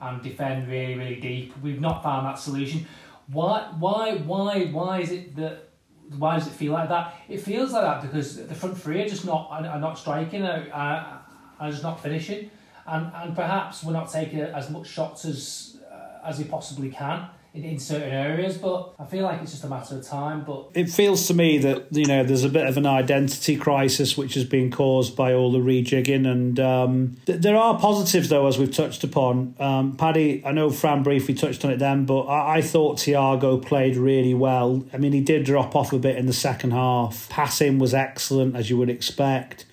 and 0.00 0.22
defend 0.22 0.68
really 0.68 0.94
really 0.94 1.16
deep. 1.16 1.52
We've 1.60 1.80
not 1.80 2.02
found 2.02 2.26
that 2.26 2.38
solution. 2.38 2.86
Why 3.26 3.68
why 3.80 4.18
why 4.18 4.66
why 4.66 5.00
is 5.00 5.10
it 5.10 5.34
that? 5.36 5.70
Why 6.18 6.38
does 6.38 6.46
it 6.46 6.52
feel 6.52 6.74
like 6.74 6.90
that? 6.90 7.14
It 7.28 7.40
feels 7.40 7.72
like 7.72 7.82
that 7.82 8.02
because 8.02 8.36
the 8.36 8.54
front 8.54 8.80
three 8.80 9.02
are 9.02 9.08
just 9.08 9.24
not 9.24 9.50
are 9.50 9.80
not 9.80 9.98
striking, 9.98 10.44
are, 10.44 11.22
are 11.58 11.70
just 11.70 11.82
not 11.82 12.00
finishing 12.00 12.50
and 12.86 13.10
and 13.14 13.34
perhaps 13.34 13.82
we're 13.82 13.92
not 13.92 14.10
taking 14.10 14.40
as 14.40 14.70
much 14.70 14.86
shots 14.86 15.24
as 15.24 15.76
uh, 15.90 16.26
as 16.28 16.38
we 16.38 16.44
possibly 16.44 16.90
can 16.90 17.28
in, 17.54 17.64
in 17.64 17.78
certain 17.78 18.10
areas. 18.10 18.58
But 18.58 18.94
I 18.98 19.04
feel 19.04 19.22
like 19.24 19.40
it's 19.40 19.52
just 19.52 19.64
a 19.64 19.68
matter 19.68 19.96
of 19.96 20.06
time. 20.06 20.44
But 20.44 20.70
it 20.74 20.90
feels 20.90 21.26
to 21.28 21.34
me 21.34 21.58
that 21.58 21.86
you 21.90 22.04
know 22.04 22.24
there's 22.24 22.44
a 22.44 22.48
bit 22.48 22.66
of 22.66 22.76
an 22.76 22.86
identity 22.86 23.56
crisis 23.56 24.16
which 24.16 24.34
has 24.34 24.44
been 24.44 24.70
caused 24.70 25.16
by 25.16 25.32
all 25.32 25.52
the 25.52 25.58
rejigging, 25.58 26.30
and 26.30 26.60
um, 26.60 27.16
th- 27.26 27.40
there 27.40 27.56
are 27.56 27.78
positives 27.78 28.28
though, 28.28 28.46
as 28.46 28.58
we've 28.58 28.74
touched 28.74 29.04
upon. 29.04 29.54
Um, 29.58 29.96
Paddy, 29.96 30.42
I 30.44 30.52
know 30.52 30.70
Fran 30.70 31.02
briefly 31.02 31.34
touched 31.34 31.64
on 31.64 31.70
it 31.70 31.78
then, 31.78 32.04
but 32.04 32.22
I, 32.22 32.56
I 32.56 32.62
thought 32.62 32.98
Thiago 32.98 33.64
played 33.64 33.96
really 33.96 34.34
well. 34.34 34.84
I 34.92 34.98
mean, 34.98 35.12
he 35.12 35.20
did 35.20 35.44
drop 35.44 35.74
off 35.74 35.92
a 35.92 35.98
bit 35.98 36.16
in 36.16 36.26
the 36.26 36.32
second 36.32 36.72
half. 36.72 37.28
Passing 37.28 37.78
was 37.78 37.94
excellent, 37.94 38.56
as 38.56 38.68
you 38.68 38.76
would 38.76 38.90
expect. 38.90 39.64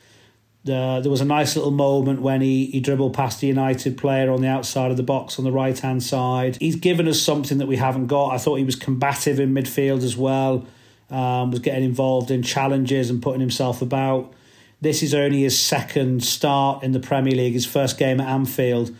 Uh, 0.68 1.00
there 1.00 1.10
was 1.10 1.22
a 1.22 1.26
nice 1.26 1.56
little 1.56 1.72
moment 1.72 2.22
when 2.22 2.42
he, 2.42 2.68
he 2.68 2.80
dribbled 2.80 3.16
past 3.16 3.42
the 3.42 3.48
United 3.48 3.98
player 3.98 4.30
on 4.30 4.42
the 4.42 4.48
outside 4.48 4.92
of 4.92 4.98
the 4.98 5.04
box 5.04 5.40
on 5.40 5.46
the 5.46 5.52
right 5.52 5.78
hand 5.80 6.04
side. 6.04 6.56
He's 6.58 6.76
given 6.76 7.08
us 7.08 7.20
something 7.20 7.58
that 7.58 7.66
we 7.66 7.78
haven't 7.78 8.08
got. 8.08 8.30
I 8.30 8.38
thought 8.38 8.56
he 8.56 8.64
was 8.64 8.76
combative 8.76 9.40
in 9.40 9.56
midfield 9.56 10.04
as 10.04 10.16
well, 10.16 10.68
um, 11.10 11.50
was 11.50 11.62
getting 11.62 11.84
involved 11.84 12.30
in 12.30 12.44
challenges 12.44 13.10
and 13.10 13.24
putting 13.24 13.42
himself 13.42 13.82
about. 13.82 14.34
This 14.82 15.02
is 15.02 15.16
only 15.16 15.42
his 15.42 15.60
second 15.60 16.24
start 16.24 16.84
in 16.84 16.92
the 16.92 17.00
Premier 17.00 17.36
League, 17.36 17.54
his 17.54 17.66
first 17.66 17.98
game 17.98 18.20
at 18.20 18.28
Anfield. 18.28 18.96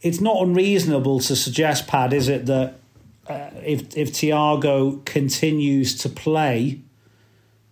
It's 0.00 0.20
not 0.20 0.42
unreasonable 0.42 1.20
to 1.20 1.36
suggest, 1.36 1.86
Pad, 1.86 2.14
is 2.14 2.28
it, 2.28 2.46
that 2.46 2.78
uh, 3.26 3.50
if 3.64 3.96
if 3.96 4.12
Thiago 4.12 5.04
continues 5.04 5.96
to 5.96 6.08
play 6.08 6.80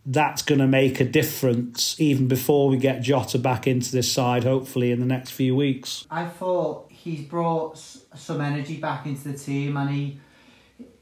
that's 0.05 0.43
going 0.43 0.59
to 0.59 0.67
make 0.67 1.01
a 1.01 1.05
difference 1.05 2.01
even 2.01 2.27
before 2.27 2.69
we 2.69 2.77
get 2.77 3.03
Jota 3.03 3.39
back 3.39 3.67
into 3.67 3.93
this 3.93 4.11
side, 4.11 4.45
hopefully 4.45 4.91
in 4.91 5.01
the 5.01 5.07
next 5.07 5.31
few 5.31 5.55
weeks. 5.55 6.07
I 6.11 6.25
thought 6.27 6.91
he's 6.91 7.23
brought 7.23 7.79
some 7.79 8.41
energy 8.41 8.79
back 8.79 9.07
into 9.07 9.29
the 9.29 9.39
team, 9.39 9.77
and 9.77 9.91
he, 9.91 10.19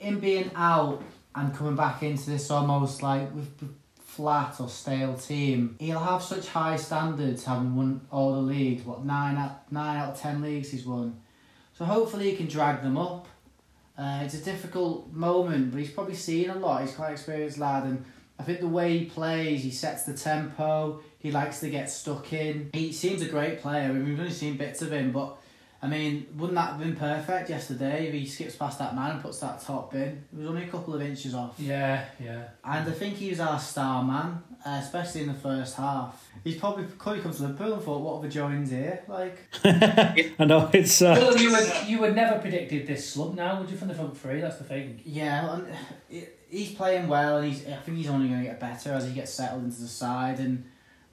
in 0.00 0.20
being 0.20 0.50
out 0.54 1.02
and 1.34 1.54
coming 1.54 1.76
back 1.76 2.02
into 2.02 2.28
this 2.28 2.50
almost 2.50 3.02
like 3.02 3.34
with 3.34 3.48
flat 3.96 4.60
or 4.60 4.68
stale 4.68 5.14
team, 5.14 5.76
he'll 5.78 5.98
have 6.00 6.22
such 6.22 6.48
high 6.48 6.76
standards 6.76 7.44
having 7.44 7.74
won 7.76 8.00
all 8.10 8.34
the 8.34 8.40
leagues. 8.40 8.84
What 8.84 9.04
nine 9.04 9.36
out 9.36 9.72
nine 9.72 9.96
out 9.96 10.10
of 10.10 10.20
ten 10.20 10.42
leagues 10.42 10.70
he's 10.70 10.84
won, 10.84 11.20
so 11.72 11.86
hopefully 11.86 12.30
he 12.30 12.36
can 12.36 12.48
drag 12.48 12.82
them 12.82 12.98
up. 12.98 13.28
Uh, 13.96 14.20
it's 14.24 14.34
a 14.34 14.42
difficult 14.42 15.12
moment, 15.12 15.70
but 15.70 15.80
he's 15.80 15.90
probably 15.90 16.14
seen 16.14 16.50
a 16.50 16.56
lot. 16.56 16.82
He's 16.82 16.94
quite 16.94 17.08
an 17.08 17.12
experienced 17.14 17.58
lad, 17.58 17.84
and 17.84 18.04
I 18.40 18.42
think 18.42 18.60
the 18.60 18.68
way 18.68 18.96
he 18.96 19.04
plays, 19.04 19.62
he 19.62 19.70
sets 19.70 20.04
the 20.04 20.14
tempo. 20.14 21.02
He 21.18 21.30
likes 21.30 21.60
to 21.60 21.68
get 21.68 21.90
stuck 21.90 22.32
in. 22.32 22.70
He 22.72 22.90
seems 22.90 23.20
a 23.20 23.26
great 23.28 23.60
player. 23.60 23.92
We've 23.92 24.18
only 24.18 24.30
seen 24.30 24.56
bits 24.56 24.80
of 24.80 24.94
him, 24.94 25.12
but 25.12 25.36
I 25.82 25.86
mean, 25.86 26.26
wouldn't 26.36 26.56
that 26.56 26.72
have 26.72 26.78
been 26.78 26.94
perfect 26.94 27.48
yesterday 27.48 28.06
if 28.08 28.12
he 28.12 28.26
skips 28.26 28.54
past 28.54 28.78
that 28.80 28.94
man 28.94 29.12
and 29.12 29.22
puts 29.22 29.38
that 29.40 29.62
top 29.62 29.94
in? 29.94 30.24
It 30.30 30.38
was 30.38 30.46
only 30.46 30.64
a 30.64 30.68
couple 30.68 30.94
of 30.94 31.00
inches 31.00 31.34
off. 31.34 31.54
Yeah, 31.58 32.04
yeah. 32.22 32.48
And 32.62 32.86
I 32.88 32.92
think 32.92 33.14
he 33.14 33.30
was 33.30 33.40
our 33.40 33.58
star 33.58 34.04
man, 34.04 34.42
uh, 34.66 34.78
especially 34.82 35.22
in 35.22 35.28
the 35.28 35.34
first 35.34 35.76
half. 35.76 36.28
He's 36.44 36.56
probably 36.58 36.84
probably 36.84 37.22
come 37.22 37.32
to 37.32 37.42
Liverpool 37.42 37.72
and 37.74 37.82
thought, 37.82 38.00
"What 38.02 38.16
have 38.16 38.24
I 38.26 38.28
joined 38.28 38.68
here?" 38.68 39.02
Like, 39.08 39.38
I 39.64 40.44
know 40.44 40.68
it's. 40.72 41.00
Uh, 41.00 41.16
Well, 41.18 41.38
you 41.38 41.50
would 41.50 41.72
you 41.86 41.98
would 42.00 42.14
never 42.14 42.38
predicted 42.40 42.86
this 42.86 43.08
slump 43.14 43.34
now, 43.36 43.58
would 43.60 43.70
you, 43.70 43.76
from 43.78 43.88
the 43.88 43.94
front 43.94 44.16
three? 44.18 44.40
That's 44.42 44.58
the 44.58 44.64
thing. 44.64 45.00
yeah, 45.06 45.54
and 46.10 46.26
he's 46.50 46.72
playing 46.74 47.08
well, 47.08 47.38
and 47.38 47.48
he's. 47.50 47.66
I 47.66 47.76
think 47.76 47.96
he's 47.96 48.08
only 48.10 48.28
going 48.28 48.40
to 48.40 48.46
get 48.46 48.60
better 48.60 48.92
as 48.92 49.06
he 49.06 49.14
gets 49.14 49.32
settled 49.32 49.64
into 49.64 49.80
the 49.80 49.88
side, 49.88 50.40
and 50.40 50.64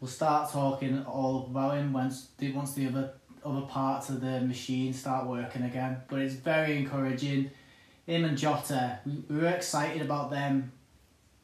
we'll 0.02 0.10
start 0.10 0.52
talking 0.52 1.04
all 1.06 1.46
about 1.50 1.78
him 1.78 1.94
once 1.94 2.28
the 2.38 2.52
once 2.52 2.74
the 2.74 2.88
other 2.88 3.14
other 3.48 3.66
parts 3.66 4.10
of 4.10 4.22
the 4.22 4.42
machine 4.42 4.94
start 4.94 5.28
working 5.28 5.64
again. 5.64 5.98
But 6.08 6.20
it's 6.20 6.36
very 6.36 6.78
encouraging. 6.78 7.52
Him 8.06 8.26
and 8.26 8.38
Jota, 8.38 9.00
we, 9.06 9.24
we 9.30 9.42
were 9.42 9.50
excited 9.50 10.02
about 10.02 10.30
them 10.32 10.72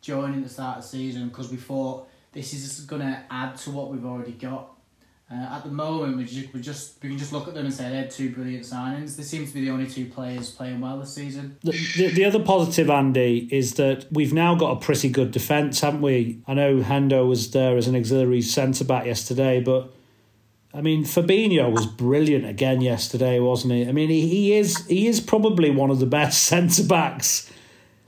joining 0.02 0.44
the 0.44 0.50
start 0.50 0.78
of 0.78 0.84
the 0.84 0.90
season 0.90 1.30
because 1.30 1.50
we 1.50 1.58
thought 1.58 2.08
this 2.34 2.54
is 2.54 2.82
going 2.82 3.02
to 3.02 3.24
add 3.30 3.56
to 3.58 3.72
what 3.72 3.90
we've 3.90 4.06
already 4.06 4.34
got. 4.34 4.70
Uh, 5.32 5.56
at 5.56 5.64
the 5.64 5.72
moment, 5.72 6.18
we 6.18 6.26
just, 6.26 6.54
we 6.54 6.62
just 6.62 7.02
we 7.02 7.10
can 7.10 7.18
just 7.18 7.32
look 7.32 7.48
at 7.48 7.54
them 7.54 7.66
and 7.66 7.74
say 7.74 7.90
they're 7.90 8.08
two 8.08 8.32
brilliant 8.32 8.66
signings. 8.66 9.16
They 9.16 9.24
seem 9.24 9.48
to 9.48 9.54
be 9.54 9.62
the 9.62 9.72
only 9.72 9.88
two 9.88 10.06
players 10.06 10.52
playing 10.52 10.82
well 10.82 11.00
this 11.00 11.14
season. 11.14 11.58
The, 11.64 11.72
the, 11.96 12.08
the 12.10 12.26
other 12.26 12.40
positive, 12.44 12.90
Andy, 12.90 13.48
is 13.50 13.76
that 13.76 14.06
we've 14.12 14.34
now 14.34 14.54
got 14.54 14.78
a 14.78 14.80
pretty 14.80 15.10
good 15.10 15.32
defence, 15.32 15.80
haven't 15.80 16.02
we? 16.02 16.42
I 16.46 16.54
know 16.54 16.82
Hendo 16.82 17.28
was 17.28 17.50
there 17.52 17.78
as 17.78 17.88
an 17.88 17.96
auxiliary 17.96 18.42
centre 18.42 18.84
back 18.84 19.06
yesterday, 19.06 19.62
but 19.62 19.92
I 20.74 20.82
mean 20.82 21.04
Fabinho 21.04 21.72
was 21.72 21.86
brilliant 21.86 22.46
again 22.46 22.82
yesterday, 22.82 23.40
wasn't 23.40 23.74
he? 23.74 23.88
I 23.88 23.92
mean 23.92 24.10
he, 24.10 24.28
he 24.28 24.54
is 24.54 24.86
he 24.88 25.08
is 25.08 25.20
probably 25.20 25.70
one 25.70 25.92
of 25.92 26.00
the 26.00 26.06
best 26.06 26.44
centre 26.52 26.84
backs 26.84 27.52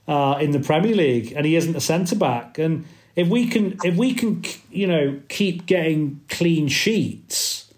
uh, 0.08 0.38
in 0.40 0.52
the 0.52 0.60
Premier 0.60 0.96
League, 0.96 1.34
and 1.36 1.46
he 1.46 1.56
isn't 1.56 1.76
a 1.76 1.82
centre 1.82 2.16
back. 2.16 2.58
And 2.58 2.86
if 3.16 3.28
we 3.28 3.48
can 3.48 3.78
if 3.84 3.96
we 3.96 4.14
can 4.14 4.44
you 4.72 4.88
know 4.88 5.20
keep 5.30 5.66
getting 5.66 6.22
clean 6.30 6.68
sheets, 6.68 7.74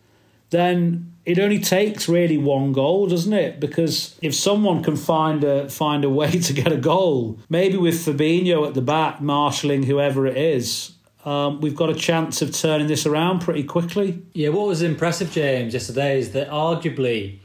then 0.49 1.13
it 1.25 1.39
only 1.39 1.59
takes 1.59 2.07
really 2.07 2.37
one 2.37 2.71
goal, 2.71 3.07
doesn't 3.07 3.33
it? 3.33 3.59
Because 3.59 4.17
if 4.21 4.33
someone 4.33 4.81
can 4.81 4.95
find 4.95 5.43
a 5.43 5.69
find 5.69 6.05
a 6.05 6.09
way 6.09 6.31
to 6.39 6.53
get 6.53 6.71
a 6.71 6.77
goal, 6.77 7.39
maybe 7.49 7.77
with 7.77 7.95
Fabinho 7.95 8.65
at 8.65 8.73
the 8.73 8.81
back, 8.81 9.19
marshalling 9.19 9.83
whoever 9.83 10.25
it 10.25 10.37
is, 10.37 10.93
um, 11.27 11.59
we've 11.59 11.75
got 11.75 11.89
a 11.89 11.93
chance 11.93 12.41
of 12.41 12.53
turning 12.53 12.87
this 12.87 13.05
around 13.05 13.39
pretty 13.39 13.63
quickly. 13.63 14.23
Yeah, 14.33 14.47
what 14.49 14.65
was 14.65 14.81
impressive, 14.81 15.29
James, 15.29 15.73
yesterday 15.73 16.19
is 16.19 16.31
that 16.31 16.49
arguably 16.49 17.39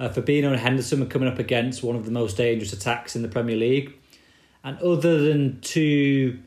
uh, 0.00 0.08
Fabinho 0.08 0.48
and 0.48 0.56
Henderson 0.56 0.98
were 0.98 1.06
coming 1.06 1.28
up 1.28 1.38
against 1.38 1.84
one 1.84 1.94
of 1.94 2.06
the 2.06 2.10
most 2.10 2.36
dangerous 2.36 2.72
attacks 2.72 3.14
in 3.14 3.22
the 3.22 3.28
Premier 3.28 3.54
League. 3.54 3.92
And 4.64 4.76
other 4.80 5.22
than 5.22 5.60
two 5.60 6.40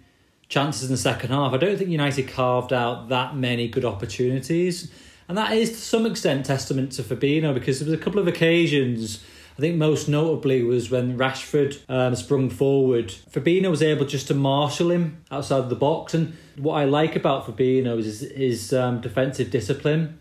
chances 0.50 0.90
in 0.90 0.92
the 0.92 0.98
second 0.98 1.30
half, 1.30 1.54
I 1.54 1.58
don't 1.58 1.78
think 1.78 1.90
United 1.90 2.28
carved 2.28 2.74
out 2.74 3.08
that 3.08 3.34
many 3.34 3.70
good 3.70 3.86
opportunities. 3.86 4.92
And 5.30 5.38
that 5.38 5.54
is 5.54 5.70
to 5.70 5.78
some 5.78 6.06
extent 6.06 6.46
testament 6.46 6.92
to 6.94 7.02
Fabinho 7.02 7.54
because 7.54 7.80
there 7.80 7.90
was 7.90 7.98
a 7.98 8.04
couple 8.04 8.20
of 8.20 8.28
occasions. 8.28 9.24
I 9.58 9.60
think 9.60 9.78
most 9.78 10.08
notably 10.08 10.62
was 10.62 10.92
when 10.92 11.18
Rashford 11.18 11.80
um, 11.90 12.16
sprung 12.16 12.52
forward. 12.52 13.08
Fabinho 13.32 13.72
was 13.72 13.82
able 13.82 14.06
just 14.06 14.28
to 14.28 14.36
marshal 14.36 14.92
him 14.92 15.24
outside 15.32 15.60
of 15.60 15.70
the 15.70 15.76
box. 15.76 16.14
And 16.14 16.38
what 16.58 16.76
I 16.76 16.86
like 16.86 17.16
about 17.16 17.48
Fabinho 17.48 17.98
is 17.98 18.20
his 18.20 18.72
um, 18.72 19.02
defensive 19.02 19.50
discipline. 19.50 20.20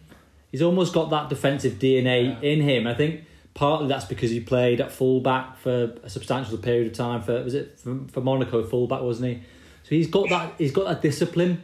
He's 0.50 0.62
almost 0.62 0.94
got 0.94 1.10
that 1.10 1.28
defensive 1.28 1.74
DNA 1.74 2.42
in 2.42 2.62
him. 2.62 2.86
I 2.86 2.94
think 2.94 3.24
partly 3.52 3.88
that's 3.88 4.06
because 4.06 4.30
he 4.30 4.40
played 4.40 4.80
at 4.80 4.90
fullback 4.90 5.58
for 5.58 5.94
a 6.02 6.08
substantial 6.08 6.56
period 6.56 6.86
of 6.86 6.94
time. 6.94 7.20
For 7.20 7.44
was 7.44 7.52
it 7.52 7.78
for, 7.78 7.98
for 8.10 8.22
Monaco 8.22 8.64
fullback, 8.64 9.02
wasn't 9.02 9.34
he? 9.34 9.42
So 9.82 9.90
he's 9.90 10.08
got 10.08 10.30
that. 10.30 10.54
He's 10.56 10.72
got 10.72 10.86
that 10.86 11.02
discipline. 11.02 11.62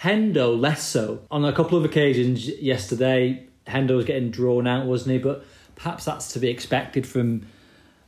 Hendo 0.00 0.58
less 0.58 0.82
so. 0.82 1.20
On 1.30 1.44
a 1.44 1.52
couple 1.52 1.78
of 1.78 1.84
occasions 1.84 2.48
yesterday, 2.48 3.46
Hendo 3.68 3.94
was 3.94 4.06
getting 4.06 4.30
drawn 4.30 4.66
out, 4.66 4.86
wasn't 4.86 5.12
he? 5.12 5.18
But 5.18 5.44
perhaps 5.82 6.04
that's 6.04 6.32
to 6.32 6.38
be 6.38 6.48
expected 6.48 7.06
from. 7.06 7.44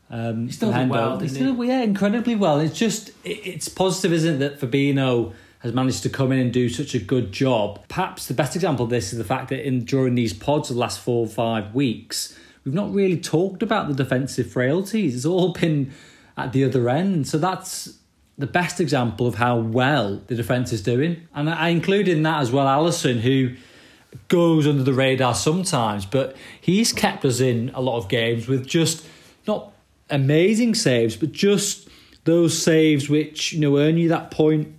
Um, 0.08 0.46
He's 0.46 0.56
still 0.56 0.72
from 0.72 0.88
well, 0.88 1.18
He's 1.18 1.34
still, 1.34 1.62
yeah, 1.64 1.80
incredibly 1.80 2.36
well. 2.36 2.60
It's 2.60 2.78
just 2.78 3.08
it, 3.24 3.40
it's 3.44 3.68
positive, 3.68 4.12
isn't 4.12 4.36
it, 4.36 4.38
that 4.38 4.60
Fabinho 4.60 5.32
has 5.58 5.72
managed 5.72 6.02
to 6.04 6.10
come 6.10 6.30
in 6.30 6.38
and 6.38 6.52
do 6.52 6.68
such 6.68 6.94
a 6.94 6.98
good 6.98 7.32
job. 7.32 7.84
Perhaps 7.88 8.26
the 8.26 8.34
best 8.34 8.54
example 8.54 8.84
of 8.84 8.90
this 8.90 9.12
is 9.12 9.18
the 9.18 9.24
fact 9.24 9.48
that 9.48 9.66
in 9.66 9.84
during 9.84 10.14
these 10.14 10.32
pods 10.32 10.70
of 10.70 10.76
the 10.76 10.80
last 10.80 11.00
four 11.00 11.24
or 11.24 11.28
five 11.28 11.74
weeks, 11.74 12.38
we've 12.64 12.74
not 12.74 12.92
really 12.92 13.18
talked 13.18 13.62
about 13.62 13.88
the 13.88 13.94
defensive 13.94 14.50
frailties. 14.50 15.16
It's 15.16 15.24
all 15.24 15.52
been 15.52 15.92
at 16.36 16.52
the 16.52 16.64
other 16.64 16.88
end. 16.88 17.26
So 17.26 17.38
that's 17.38 17.98
the 18.36 18.46
best 18.46 18.80
example 18.80 19.26
of 19.26 19.36
how 19.36 19.56
well 19.56 20.20
the 20.26 20.34
defence 20.34 20.72
is 20.72 20.82
doing. 20.82 21.26
And 21.34 21.48
I 21.48 21.70
include 21.70 22.08
in 22.08 22.22
that 22.24 22.40
as 22.40 22.52
well 22.52 22.66
Alisson, 22.66 23.20
who 23.20 23.54
goes 24.28 24.66
under 24.66 24.82
the 24.82 24.92
radar 24.92 25.34
sometimes, 25.34 26.06
but 26.06 26.36
he's 26.60 26.92
kept 26.92 27.24
us 27.24 27.40
in 27.40 27.70
a 27.74 27.80
lot 27.80 27.98
of 27.98 28.08
games 28.08 28.48
with 28.48 28.66
just 28.66 29.06
not 29.46 29.72
amazing 30.10 30.74
saves, 30.74 31.16
but 31.16 31.32
just 31.32 31.88
those 32.24 32.60
saves 32.60 33.08
which 33.08 33.52
you 33.52 33.60
know 33.60 33.78
earn 33.78 33.96
you 33.98 34.08
that 34.08 34.30
point 34.30 34.74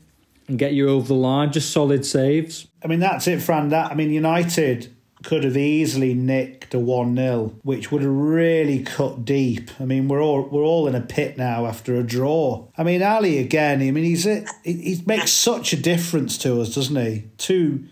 and 0.48 0.60
get 0.60 0.74
you 0.74 0.90
over 0.90 1.08
the 1.08 1.14
line. 1.14 1.52
Just 1.52 1.72
solid 1.72 2.06
saves. 2.06 2.68
I 2.84 2.88
mean, 2.88 3.00
that's 3.00 3.28
it, 3.28 3.42
Fran. 3.42 3.70
That 3.70 3.92
I 3.92 3.96
mean, 3.96 4.12
United 4.12 4.96
could 5.24 5.44
have 5.44 5.58
easily 5.58 6.14
nicked 6.14 6.74
a 6.76 6.80
one 6.80 7.16
0 7.16 7.56
which 7.64 7.92
would 7.92 8.04
have 8.04 8.12
really 8.12 8.84
cut 8.84 9.26
deep. 9.26 9.72
I 9.80 9.86
mean, 9.86 10.08
we're 10.08 10.22
all 10.22 10.44
we're 10.44 10.64
all 10.64 10.88
in 10.88 10.96
a 10.96 11.02
pit 11.02 11.38
now 11.38 11.66
after 11.66 11.96
a 11.96 12.04
draw. 12.04 12.68
I 12.78 12.84
mean, 12.84 13.02
Ali 13.02 13.40
again. 13.40 13.82
I 13.82 13.92
mean, 13.92 14.04
he's 14.04 14.26
it. 14.26 14.48
He 14.64 15.02
makes 15.06 15.32
such 15.32 15.74
a 15.74 15.78
difference 15.78 16.38
to 16.40 16.62
us, 16.62 16.76
doesn't 16.76 16.96
he? 16.96 17.26
Two, 17.38 17.86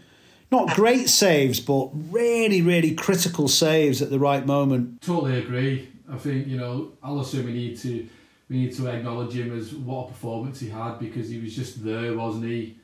not 0.54 0.76
great 0.76 1.10
saves, 1.10 1.60
but 1.60 1.90
really, 2.12 2.62
really 2.62 2.94
critical 2.94 3.48
saves 3.48 4.02
at 4.02 4.12
the 4.12 4.20
right 4.20 4.46
moment. 4.46 5.02
Totally 5.02 5.40
agree. 5.40 5.90
I 6.10 6.18
think 6.18 6.48
you 6.48 6.58
know, 6.58 6.92
Alisson. 7.04 7.46
We 7.46 7.54
need 7.54 7.78
to 7.80 8.08
we 8.50 8.58
need 8.58 8.76
to 8.76 8.88
acknowledge 8.88 9.34
him 9.34 9.58
as 9.58 9.74
what 9.74 10.06
a 10.06 10.08
performance 10.10 10.60
he 10.60 10.70
had 10.70 11.00
because 11.00 11.30
he 11.30 11.40
was 11.40 11.56
just 11.56 11.84
there, 11.84 12.16
wasn't 12.16 12.46
he? 12.46 12.78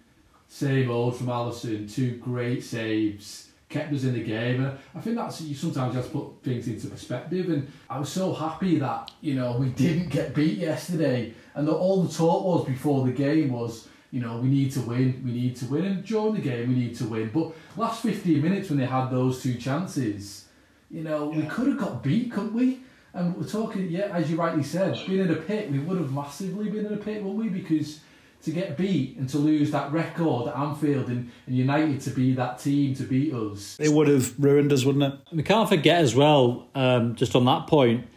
Same 0.47 0.89
old 0.89 1.15
from 1.15 1.27
Alisson. 1.27 1.93
Two 1.93 2.17
great 2.17 2.63
saves 2.63 3.49
kept 3.69 3.93
us 3.93 4.03
in 4.03 4.13
the 4.13 4.23
game. 4.23 4.65
And 4.65 4.77
I 4.95 4.99
think 4.99 5.15
that's 5.15 5.41
you 5.41 5.53
sometimes 5.53 5.93
just 5.93 6.11
put 6.11 6.43
things 6.43 6.67
into 6.67 6.87
perspective. 6.87 7.49
And 7.49 7.71
I 7.87 7.99
was 7.99 8.09
so 8.09 8.33
happy 8.33 8.79
that 8.79 9.11
you 9.21 9.35
know 9.35 9.57
we 9.57 9.69
didn't 9.69 10.09
get 10.09 10.33
beat 10.33 10.57
yesterday, 10.57 11.33
and 11.53 11.67
that 11.67 11.75
all 11.75 12.01
the 12.01 12.13
talk 12.13 12.43
was 12.43 12.65
before 12.65 13.05
the 13.05 13.13
game 13.13 13.51
was. 13.51 13.87
You 14.11 14.21
know, 14.21 14.37
we 14.37 14.47
need 14.47 14.71
to 14.71 14.81
win, 14.81 15.21
we 15.23 15.31
need 15.31 15.55
to 15.57 15.65
win, 15.65 15.85
and 15.85 16.03
during 16.03 16.33
the 16.33 16.41
game, 16.41 16.69
we 16.69 16.75
need 16.75 16.95
to 16.95 17.05
win. 17.05 17.29
But 17.31 17.53
last 17.77 18.01
15 18.01 18.41
minutes 18.41 18.69
when 18.69 18.79
they 18.79 18.85
had 18.85 19.09
those 19.09 19.43
two 19.43 19.55
chances, 19.55 20.45
you 20.89 21.03
know, 21.03 21.27
we 21.27 21.43
could 21.43 21.67
have 21.67 21.77
got 21.77 22.01
beat, 22.01 22.31
couldn't 22.31 22.53
we? 22.53 22.81
And 23.13 23.35
we're 23.35 23.47
talking, 23.47 23.89
yeah, 23.89 24.09
as 24.13 24.29
you 24.29 24.37
rightly 24.37 24.63
said, 24.63 24.99
being 25.07 25.21
in 25.21 25.31
a 25.31 25.35
pit, 25.35 25.71
we 25.71 25.79
would 25.79 25.97
have 25.97 26.11
massively 26.11 26.69
been 26.69 26.85
in 26.85 26.93
a 26.93 26.97
pit, 26.97 27.23
wouldn't 27.23 27.43
we? 27.43 27.49
Because 27.49 27.99
to 28.43 28.51
get 28.51 28.77
beat 28.77 29.17
and 29.17 29.27
to 29.29 29.37
lose 29.37 29.71
that 29.71 29.91
record 29.91 30.47
at 30.47 30.55
Anfield 30.55 31.07
and, 31.09 31.29
and 31.45 31.55
United 31.55 31.99
to 32.01 32.09
be 32.11 32.33
that 32.33 32.59
team 32.59 32.95
to 32.95 33.03
beat 33.03 33.33
us. 33.33 33.77
It 33.79 33.91
would 33.91 34.07
have 34.07 34.33
ruined 34.39 34.71
us, 34.71 34.85
wouldn't 34.85 35.03
it? 35.03 35.19
We 35.35 35.43
can't 35.43 35.67
forget 35.67 36.01
as 36.01 36.15
well, 36.15 36.67
um, 36.73 37.15
just 37.15 37.35
on 37.35 37.45
that 37.45 37.67
point, 37.67 38.07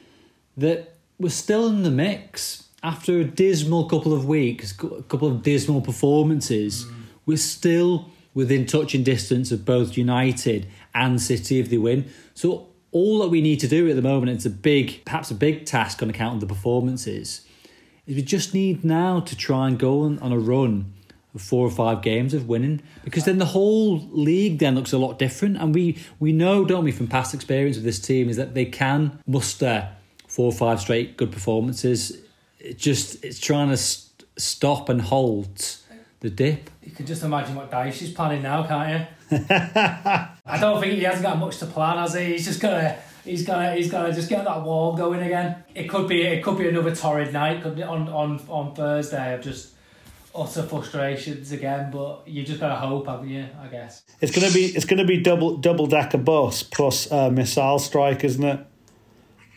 that 0.57 0.95
we're 1.19 1.31
still 1.31 1.67
in 1.67 1.83
the 1.83 1.91
mix 1.91 2.69
after 2.83 3.19
a 3.19 3.25
dismal 3.25 3.89
couple 3.89 4.13
of 4.13 4.27
weeks, 4.27 4.73
a 4.73 5.03
couple 5.03 5.29
of 5.29 5.43
dismal 5.43 5.81
performances. 5.81 6.85
Mm. 6.85 6.95
We're 7.27 7.37
still 7.37 8.11
within 8.35 8.67
touching 8.67 9.03
distance 9.03 9.53
of 9.53 9.65
both 9.65 9.97
United 9.97 10.67
and 10.95 11.21
City 11.21 11.61
if 11.61 11.71
they 11.71 11.79
win. 11.79 12.11
So 12.35 12.69
all 12.91 13.21
that 13.21 13.29
we 13.29 13.41
need 13.41 13.61
to 13.61 13.69
do 13.69 13.89
at 13.89 13.97
the 13.97 14.03
moment, 14.03 14.33
it's 14.33 14.47
a 14.47 14.51
big, 14.51 15.05
perhaps 15.05 15.31
a 15.31 15.35
big 15.35 15.65
task 15.65 16.03
on 16.03 16.11
account 16.11 16.35
of 16.35 16.41
the 16.41 16.55
performances, 16.55 17.47
is 18.07 18.17
we 18.17 18.23
just 18.23 18.53
need 18.55 18.85
now 18.85 19.21
to 19.21 19.37
try 19.37 19.69
and 19.69 19.79
go 19.79 20.03
on, 20.03 20.19
on 20.19 20.33
a 20.33 20.39
run 20.39 20.93
of 21.35 21.41
four 21.41 21.67
or 21.67 21.71
five 21.71 22.03
games 22.03 22.35
of 22.35 22.47
winning 22.47 22.83
because 23.05 23.25
then 23.25 23.39
the 23.39 23.47
whole 23.47 23.99
league 24.11 24.59
then 24.59 24.75
looks 24.75 24.93
a 24.93 24.99
lot 24.99 25.19
different 25.19 25.57
and 25.57 25.75
we 25.75 25.97
we 26.21 26.31
know 26.31 26.63
don't 26.63 26.85
we 26.85 26.93
from 26.93 27.07
past 27.07 27.33
experience 27.33 27.77
with 27.77 27.87
this 27.87 27.99
team 27.99 28.29
is 28.29 28.37
that 28.37 28.53
they 28.53 28.67
can 28.67 29.19
muster 29.27 29.89
four 30.29 30.45
or 30.45 30.53
five 30.53 30.79
straight 30.79 31.17
good 31.17 31.33
performances 31.33 32.19
it 32.63 32.79
just 32.79 33.25
it's 33.25 33.39
trying 33.41 33.69
to 33.69 33.77
st- 33.77 34.29
stop 34.37 34.89
and 34.89 35.03
hold 35.03 35.77
the 36.21 36.31
dip 36.31 36.71
You 36.85 36.93
can 36.93 37.05
just 37.05 37.23
imagine 37.23 37.55
what 37.57 37.71
Dyche 37.71 38.03
is 38.03 38.11
planning 38.11 38.43
now, 38.43 38.65
can't 38.67 39.07
you? 39.31 39.39
I 40.47 40.59
don't 40.61 40.81
think 40.81 40.95
he 40.95 41.03
hasn't 41.03 41.23
got 41.23 41.39
much 41.39 41.59
to 41.59 41.67
plan, 41.67 41.97
has 41.97 42.15
he? 42.15 42.27
He's 42.27 42.45
just 42.45 42.61
gonna, 42.61 42.97
he's 43.25 43.45
gonna, 43.45 43.75
he's 43.75 43.91
gonna 43.91 44.13
just 44.13 44.29
get 44.29 44.45
that 44.45 44.63
wall 44.63 44.95
going 44.95 45.21
again. 45.21 45.65
It 45.75 45.89
could 45.89 46.07
be, 46.07 46.23
it 46.23 46.45
could 46.45 46.59
be 46.59 46.69
another 46.69 46.95
torrid 46.95 47.33
night 47.33 47.63
couldn't 47.63 47.79
it, 47.79 47.89
on 47.89 48.09
on 48.09 48.41
on 48.49 48.75
Thursday 48.75 49.35
of 49.35 49.41
just 49.41 49.71
utter 50.35 50.63
frustrations 50.63 51.51
again. 51.51 51.91
But 51.91 52.23
you 52.27 52.45
just 52.45 52.61
gotta 52.61 52.77
hope, 52.77 53.07
haven't 53.07 53.29
you? 53.29 53.47
I 53.61 53.67
guess. 53.69 54.03
It's 54.21 54.33
gonna 54.33 54.53
be 54.53 54.67
it's 54.67 54.85
gonna 54.85 55.07
be 55.07 55.21
double 55.21 55.57
double 55.57 55.87
decker 55.87 56.19
bus 56.19 56.63
plus 56.63 57.11
uh, 57.11 57.31
missile 57.31 57.79
strike, 57.79 58.23
isn't 58.23 58.45
it? 58.45 58.61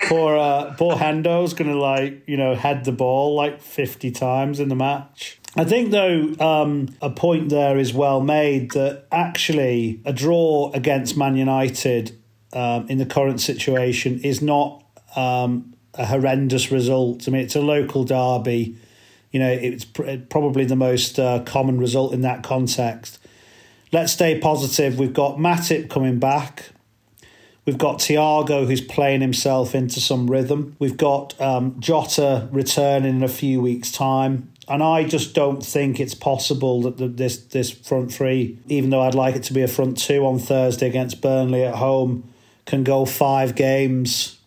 Poor 0.07 0.37
uh, 0.37 0.73
poor 0.77 0.95
Hendo's 0.95 1.53
gonna 1.53 1.75
like 1.75 2.23
you 2.27 2.37
know 2.37 2.55
head 2.55 2.85
the 2.85 2.91
ball 2.91 3.35
like 3.35 3.61
fifty 3.61 4.11
times 4.11 4.59
in 4.59 4.69
the 4.69 4.75
match. 4.75 5.39
I 5.55 5.63
think 5.63 5.91
though 5.91 6.35
um, 6.39 6.89
a 7.01 7.09
point 7.09 7.49
there 7.49 7.77
is 7.77 7.93
well 7.93 8.21
made 8.21 8.71
that 8.71 9.07
actually 9.11 10.01
a 10.05 10.11
draw 10.11 10.71
against 10.73 11.15
Man 11.15 11.35
United 11.37 12.17
um, 12.53 12.87
in 12.89 12.97
the 12.97 13.05
current 13.05 13.39
situation 13.39 14.19
is 14.19 14.41
not 14.41 14.83
um, 15.15 15.73
a 15.93 16.05
horrendous 16.05 16.71
result. 16.71 17.27
I 17.27 17.31
mean, 17.31 17.41
it's 17.41 17.55
a 17.55 17.61
local 17.61 18.03
derby. 18.03 18.77
You 19.31 19.39
know, 19.39 19.51
it's 19.51 19.85
pr- 19.85 20.17
probably 20.29 20.65
the 20.65 20.75
most 20.75 21.19
uh, 21.19 21.43
common 21.43 21.77
result 21.77 22.13
in 22.13 22.21
that 22.21 22.43
context. 22.43 23.19
Let's 23.91 24.13
stay 24.13 24.39
positive. 24.39 24.99
We've 24.99 25.13
got 25.13 25.37
Matip 25.37 25.89
coming 25.89 26.19
back. 26.19 26.71
We've 27.65 27.77
got 27.77 27.97
Thiago 27.97 28.67
who's 28.67 28.81
playing 28.81 29.21
himself 29.21 29.73
into 29.73 29.99
some 29.99 30.29
rhythm. 30.29 30.75
We've 30.77 30.97
got 30.97 31.39
um, 31.41 31.79
Jota 31.79 32.47
returning 32.51 33.15
in 33.15 33.23
a 33.23 33.27
few 33.27 33.59
weeks' 33.59 33.91
time. 33.91 34.51
And 34.67 34.83
I 34.83 35.03
just 35.03 35.33
don't 35.33 35.63
think 35.63 35.99
it's 35.99 36.13
possible 36.15 36.81
that 36.83 36.97
the, 36.97 37.07
this 37.07 37.37
this 37.37 37.69
front 37.69 38.11
three, 38.11 38.57
even 38.67 38.89
though 38.89 39.01
I'd 39.01 39.15
like 39.15 39.35
it 39.35 39.43
to 39.43 39.53
be 39.53 39.61
a 39.61 39.67
front 39.67 39.97
two 39.97 40.25
on 40.25 40.39
Thursday 40.39 40.87
against 40.87 41.21
Burnley 41.21 41.63
at 41.63 41.75
home, 41.75 42.31
can 42.65 42.83
go 42.83 43.05
five 43.05 43.55
games. 43.55 44.39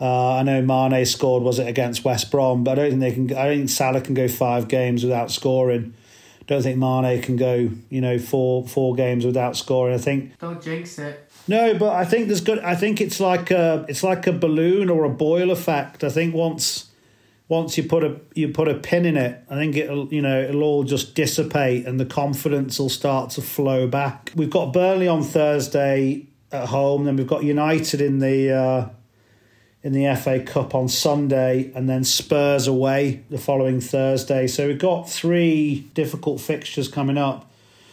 Uh, 0.00 0.34
I 0.34 0.42
know 0.42 0.62
Mane 0.62 1.04
scored 1.06 1.42
was 1.42 1.58
it 1.58 1.66
against 1.66 2.04
West 2.04 2.30
Brom, 2.30 2.62
but 2.62 2.78
I 2.78 2.88
don't 2.88 2.90
think 2.90 3.00
they 3.00 3.12
can. 3.12 3.38
I 3.38 3.48
don't 3.48 3.56
think 3.58 3.70
Salah 3.70 4.00
can 4.02 4.14
go 4.14 4.28
five 4.28 4.68
games 4.68 5.02
without 5.02 5.30
scoring. 5.30 5.94
Don't 6.46 6.62
think 6.62 6.78
Mane 6.78 7.20
can 7.22 7.36
go 7.36 7.70
you 7.88 8.00
know 8.00 8.18
four 8.18 8.66
four 8.66 8.94
games 8.94 9.24
without 9.24 9.56
scoring. 9.56 9.94
I 9.94 9.98
think 9.98 10.38
Don't 10.38 10.62
jinx 10.62 10.98
it. 10.98 11.27
No, 11.48 11.74
but 11.74 11.94
I 11.94 12.04
think 12.04 12.28
there's 12.28 12.42
good. 12.42 12.58
I 12.60 12.74
think 12.74 13.00
it's 13.00 13.20
like 13.20 13.50
a 13.50 13.86
it's 13.88 14.02
like 14.02 14.26
a 14.26 14.32
balloon 14.32 14.90
or 14.90 15.04
a 15.04 15.10
boil 15.10 15.50
effect. 15.50 16.04
I 16.04 16.10
think 16.10 16.34
once 16.34 16.90
once 17.48 17.78
you 17.78 17.84
put 17.84 18.04
a 18.04 18.20
you 18.34 18.48
put 18.48 18.68
a 18.68 18.74
pin 18.74 19.06
in 19.06 19.16
it, 19.16 19.42
I 19.48 19.54
think 19.54 19.74
it'll 19.74 20.12
you 20.12 20.20
know 20.20 20.40
it'll 20.40 20.62
all 20.62 20.84
just 20.84 21.14
dissipate 21.14 21.86
and 21.86 21.98
the 21.98 22.04
confidence 22.04 22.78
will 22.78 22.90
start 22.90 23.30
to 23.30 23.42
flow 23.42 23.86
back. 23.86 24.30
We've 24.36 24.50
got 24.50 24.72
Burnley 24.72 25.08
on 25.08 25.22
Thursday 25.22 26.26
at 26.52 26.68
home, 26.68 27.04
then 27.04 27.16
we've 27.16 27.26
got 27.26 27.44
United 27.44 28.02
in 28.02 28.18
the 28.18 28.52
uh, 28.52 28.88
in 29.82 29.92
the 29.92 30.14
FA 30.16 30.40
Cup 30.40 30.74
on 30.74 30.88
Sunday, 30.88 31.72
and 31.74 31.88
then 31.88 32.04
Spurs 32.04 32.66
away 32.66 33.22
the 33.30 33.38
following 33.38 33.80
Thursday. 33.80 34.46
So 34.46 34.66
we've 34.66 34.78
got 34.78 35.08
three 35.08 35.88
difficult 35.94 36.42
fixtures 36.42 36.88
coming 36.88 37.16
up, 37.16 37.50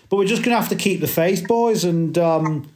but 0.10 0.18
we're 0.18 0.26
just 0.26 0.44
gonna 0.44 0.58
have 0.58 0.70
to 0.70 0.76
keep 0.76 1.00
the 1.00 1.08
faith, 1.08 1.48
boys, 1.48 1.86
and. 1.86 2.18
Um, 2.18 2.70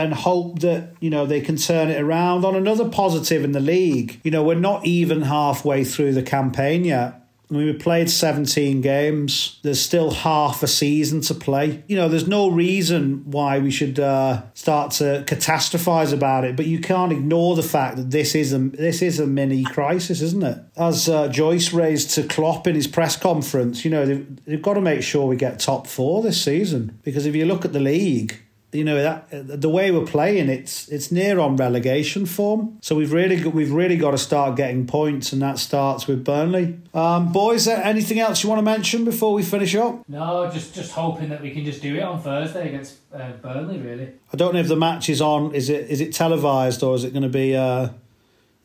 and 0.00 0.14
hope 0.14 0.60
that 0.60 0.94
you 1.00 1.10
know 1.10 1.26
they 1.26 1.40
can 1.40 1.56
turn 1.56 1.88
it 1.88 2.00
around. 2.00 2.44
On 2.44 2.54
another 2.54 2.88
positive 2.88 3.44
in 3.44 3.52
the 3.52 3.60
league, 3.60 4.20
you 4.24 4.30
know 4.30 4.42
we're 4.42 4.54
not 4.54 4.84
even 4.86 5.22
halfway 5.22 5.84
through 5.84 6.12
the 6.14 6.22
campaign 6.22 6.84
yet. 6.84 7.20
I 7.50 7.54
mean, 7.56 7.66
we 7.66 7.72
played 7.72 8.08
17 8.08 8.80
games. 8.80 9.58
There's 9.62 9.80
still 9.80 10.12
half 10.12 10.62
a 10.62 10.68
season 10.68 11.20
to 11.22 11.34
play. 11.34 11.82
You 11.88 11.96
know, 11.96 12.08
there's 12.08 12.28
no 12.28 12.48
reason 12.48 13.28
why 13.28 13.58
we 13.58 13.72
should 13.72 13.98
uh, 13.98 14.42
start 14.54 14.92
to 14.92 15.24
catastrophize 15.26 16.12
about 16.12 16.44
it. 16.44 16.54
But 16.54 16.66
you 16.66 16.78
can't 16.78 17.10
ignore 17.10 17.56
the 17.56 17.64
fact 17.64 17.96
that 17.96 18.10
this 18.12 18.36
is 18.36 18.52
a 18.52 18.58
this 18.58 19.02
is 19.02 19.18
a 19.18 19.26
mini 19.26 19.64
crisis, 19.64 20.20
isn't 20.20 20.44
it? 20.44 20.58
As 20.76 21.08
uh, 21.08 21.26
Joyce 21.26 21.72
raised 21.72 22.10
to 22.10 22.22
Klopp 22.22 22.68
in 22.68 22.76
his 22.76 22.86
press 22.86 23.16
conference, 23.16 23.84
you 23.84 23.90
know 23.90 24.06
they've, 24.06 24.44
they've 24.44 24.62
got 24.62 24.74
to 24.74 24.80
make 24.80 25.02
sure 25.02 25.26
we 25.26 25.36
get 25.36 25.58
top 25.58 25.88
four 25.88 26.22
this 26.22 26.40
season 26.40 27.00
because 27.02 27.26
if 27.26 27.34
you 27.34 27.46
look 27.46 27.64
at 27.64 27.72
the 27.72 27.80
league, 27.80 28.40
you 28.72 28.84
know 28.84 29.02
that 29.02 29.60
the 29.60 29.68
way 29.68 29.90
we're 29.90 30.06
playing 30.06 30.48
it's 30.48 30.88
it's 30.88 31.10
near 31.10 31.38
on 31.40 31.56
relegation 31.56 32.26
form 32.26 32.78
so 32.80 32.94
we've 32.94 33.12
really 33.12 33.40
got, 33.40 33.54
we've 33.54 33.72
really 33.72 33.96
got 33.96 34.12
to 34.12 34.18
start 34.18 34.56
getting 34.56 34.86
points 34.86 35.32
and 35.32 35.42
that 35.42 35.58
starts 35.58 36.06
with 36.06 36.24
Burnley 36.24 36.78
um, 36.94 37.32
boys 37.32 37.66
anything 37.66 38.18
else 38.20 38.42
you 38.42 38.48
want 38.48 38.58
to 38.58 38.64
mention 38.64 39.04
before 39.04 39.32
we 39.34 39.42
finish 39.42 39.74
up 39.74 40.08
No, 40.08 40.50
just 40.50 40.74
just 40.74 40.92
hoping 40.92 41.28
that 41.30 41.40
we 41.40 41.50
can 41.50 41.64
just 41.64 41.82
do 41.82 41.96
it 41.96 42.02
on 42.02 42.20
Thursday 42.20 42.68
against 42.68 42.98
uh, 43.12 43.32
Burnley. 43.42 43.78
Really. 43.78 44.12
I 44.32 44.36
don't 44.36 44.54
know 44.54 44.60
if 44.60 44.68
the 44.68 44.76
match 44.76 45.08
is 45.08 45.20
on 45.20 45.54
is 45.54 45.68
it 45.68 45.90
is 45.90 46.00
it 46.00 46.12
televised 46.12 46.82
or 46.82 46.94
is 46.94 47.04
it 47.04 47.12
going 47.12 47.22
to 47.22 47.28
be 47.28 47.56
uh, 47.56 47.60
uh, 47.60 47.90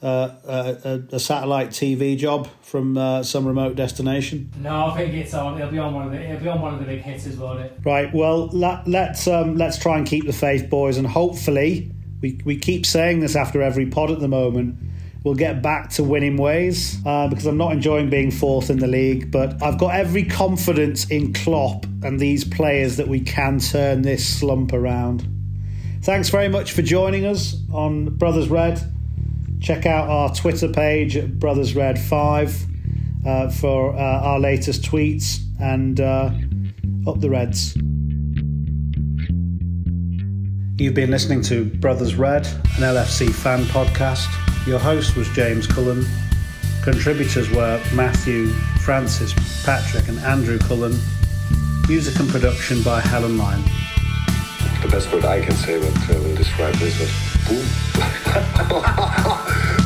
a, 0.07 1.03
a 1.11 1.19
satellite 1.19 1.69
TV 1.69 2.17
job 2.17 2.47
from 2.61 2.97
uh, 2.97 3.23
some 3.23 3.45
remote 3.45 3.75
destination 3.75 4.51
No, 4.59 4.87
I 4.87 4.97
think 4.97 5.13
it's 5.13 5.33
on. 5.33 5.57
It'll 5.57 5.71
be 5.71 5.79
on 5.79 5.93
one 5.93 6.05
of 6.05 6.11
the. 6.11 6.21
It'll 6.21 6.41
be 6.41 6.49
on 6.49 6.61
one 6.61 6.73
of 6.73 6.79
the 6.79 6.85
big 6.85 7.01
hitters, 7.01 7.37
won't 7.37 7.61
it? 7.61 7.79
Right. 7.83 8.13
Well, 8.13 8.47
let, 8.47 8.87
let's 8.87 9.27
um, 9.27 9.55
let's 9.55 9.77
try 9.77 9.97
and 9.97 10.05
keep 10.05 10.25
the 10.25 10.33
faith, 10.33 10.69
boys, 10.69 10.97
and 10.97 11.07
hopefully 11.07 11.91
we 12.21 12.39
we 12.45 12.57
keep 12.57 12.85
saying 12.85 13.19
this 13.19 13.35
after 13.35 13.61
every 13.61 13.87
pod 13.87 14.11
at 14.11 14.19
the 14.19 14.27
moment. 14.27 14.77
We'll 15.23 15.33
get 15.33 15.63
back 15.63 15.89
to 15.91 16.03
winning 16.03 16.37
ways 16.37 17.03
uh, 17.03 17.27
because 17.27 17.47
I'm 17.47 17.57
not 17.57 17.71
enjoying 17.71 18.11
being 18.11 18.29
fourth 18.29 18.69
in 18.69 18.77
the 18.77 18.87
league, 18.87 19.31
but 19.31 19.61
I've 19.63 19.79
got 19.79 19.95
every 19.95 20.23
confidence 20.23 21.09
in 21.09 21.33
Klopp 21.33 21.85
and 22.03 22.19
these 22.19 22.43
players 22.43 22.97
that 22.97 23.07
we 23.07 23.21
can 23.21 23.57
turn 23.57 24.03
this 24.03 24.23
slump 24.23 24.71
around. 24.71 25.27
Thanks 26.03 26.29
very 26.29 26.47
much 26.47 26.73
for 26.73 26.83
joining 26.83 27.25
us 27.25 27.55
on 27.73 28.15
Brothers 28.17 28.49
Red. 28.49 28.79
Check 29.65 29.87
out 29.87 30.07
our 30.07 30.31
Twitter 30.31 30.67
page 30.67 31.17
at 31.17 31.39
Brothers 31.39 31.75
Red 31.75 31.97
Five 31.97 32.55
uh, 33.25 33.49
for 33.49 33.95
uh, 33.95 33.99
our 33.99 34.39
latest 34.39 34.83
tweets 34.83 35.39
and 35.59 35.99
uh, 35.99 36.29
up 37.07 37.19
the 37.19 37.31
Reds. 37.31 37.75
You've 40.79 40.93
been 40.93 41.09
listening 41.09 41.41
to 41.43 41.65
Brothers 41.65 42.13
Red, 42.13 42.45
an 42.45 42.83
LFC 42.83 43.33
fan 43.33 43.63
podcast. 43.63 44.27
Your 44.67 44.77
host 44.77 45.15
was 45.15 45.27
James 45.29 45.65
Cullen. 45.65 46.05
Contributors 46.83 47.49
were 47.49 47.81
Matthew, 47.95 48.49
Francis, 48.83 49.33
Patrick, 49.65 50.07
and 50.07 50.19
Andrew 50.19 50.59
Cullen. 50.59 50.95
Music 51.87 52.19
and 52.19 52.29
production 52.29 52.83
by 52.83 53.01
Helen 53.01 53.39
Lyon. 53.39 53.63
The 54.83 54.89
best 54.91 55.11
word 55.11 55.25
I 55.25 55.41
can 55.41 55.55
say 55.55 55.77
uh, 55.77 56.19
will 56.19 56.35
describe 56.35 56.75
this 56.75 56.99
was 56.99 57.24
Boom. 57.47 57.61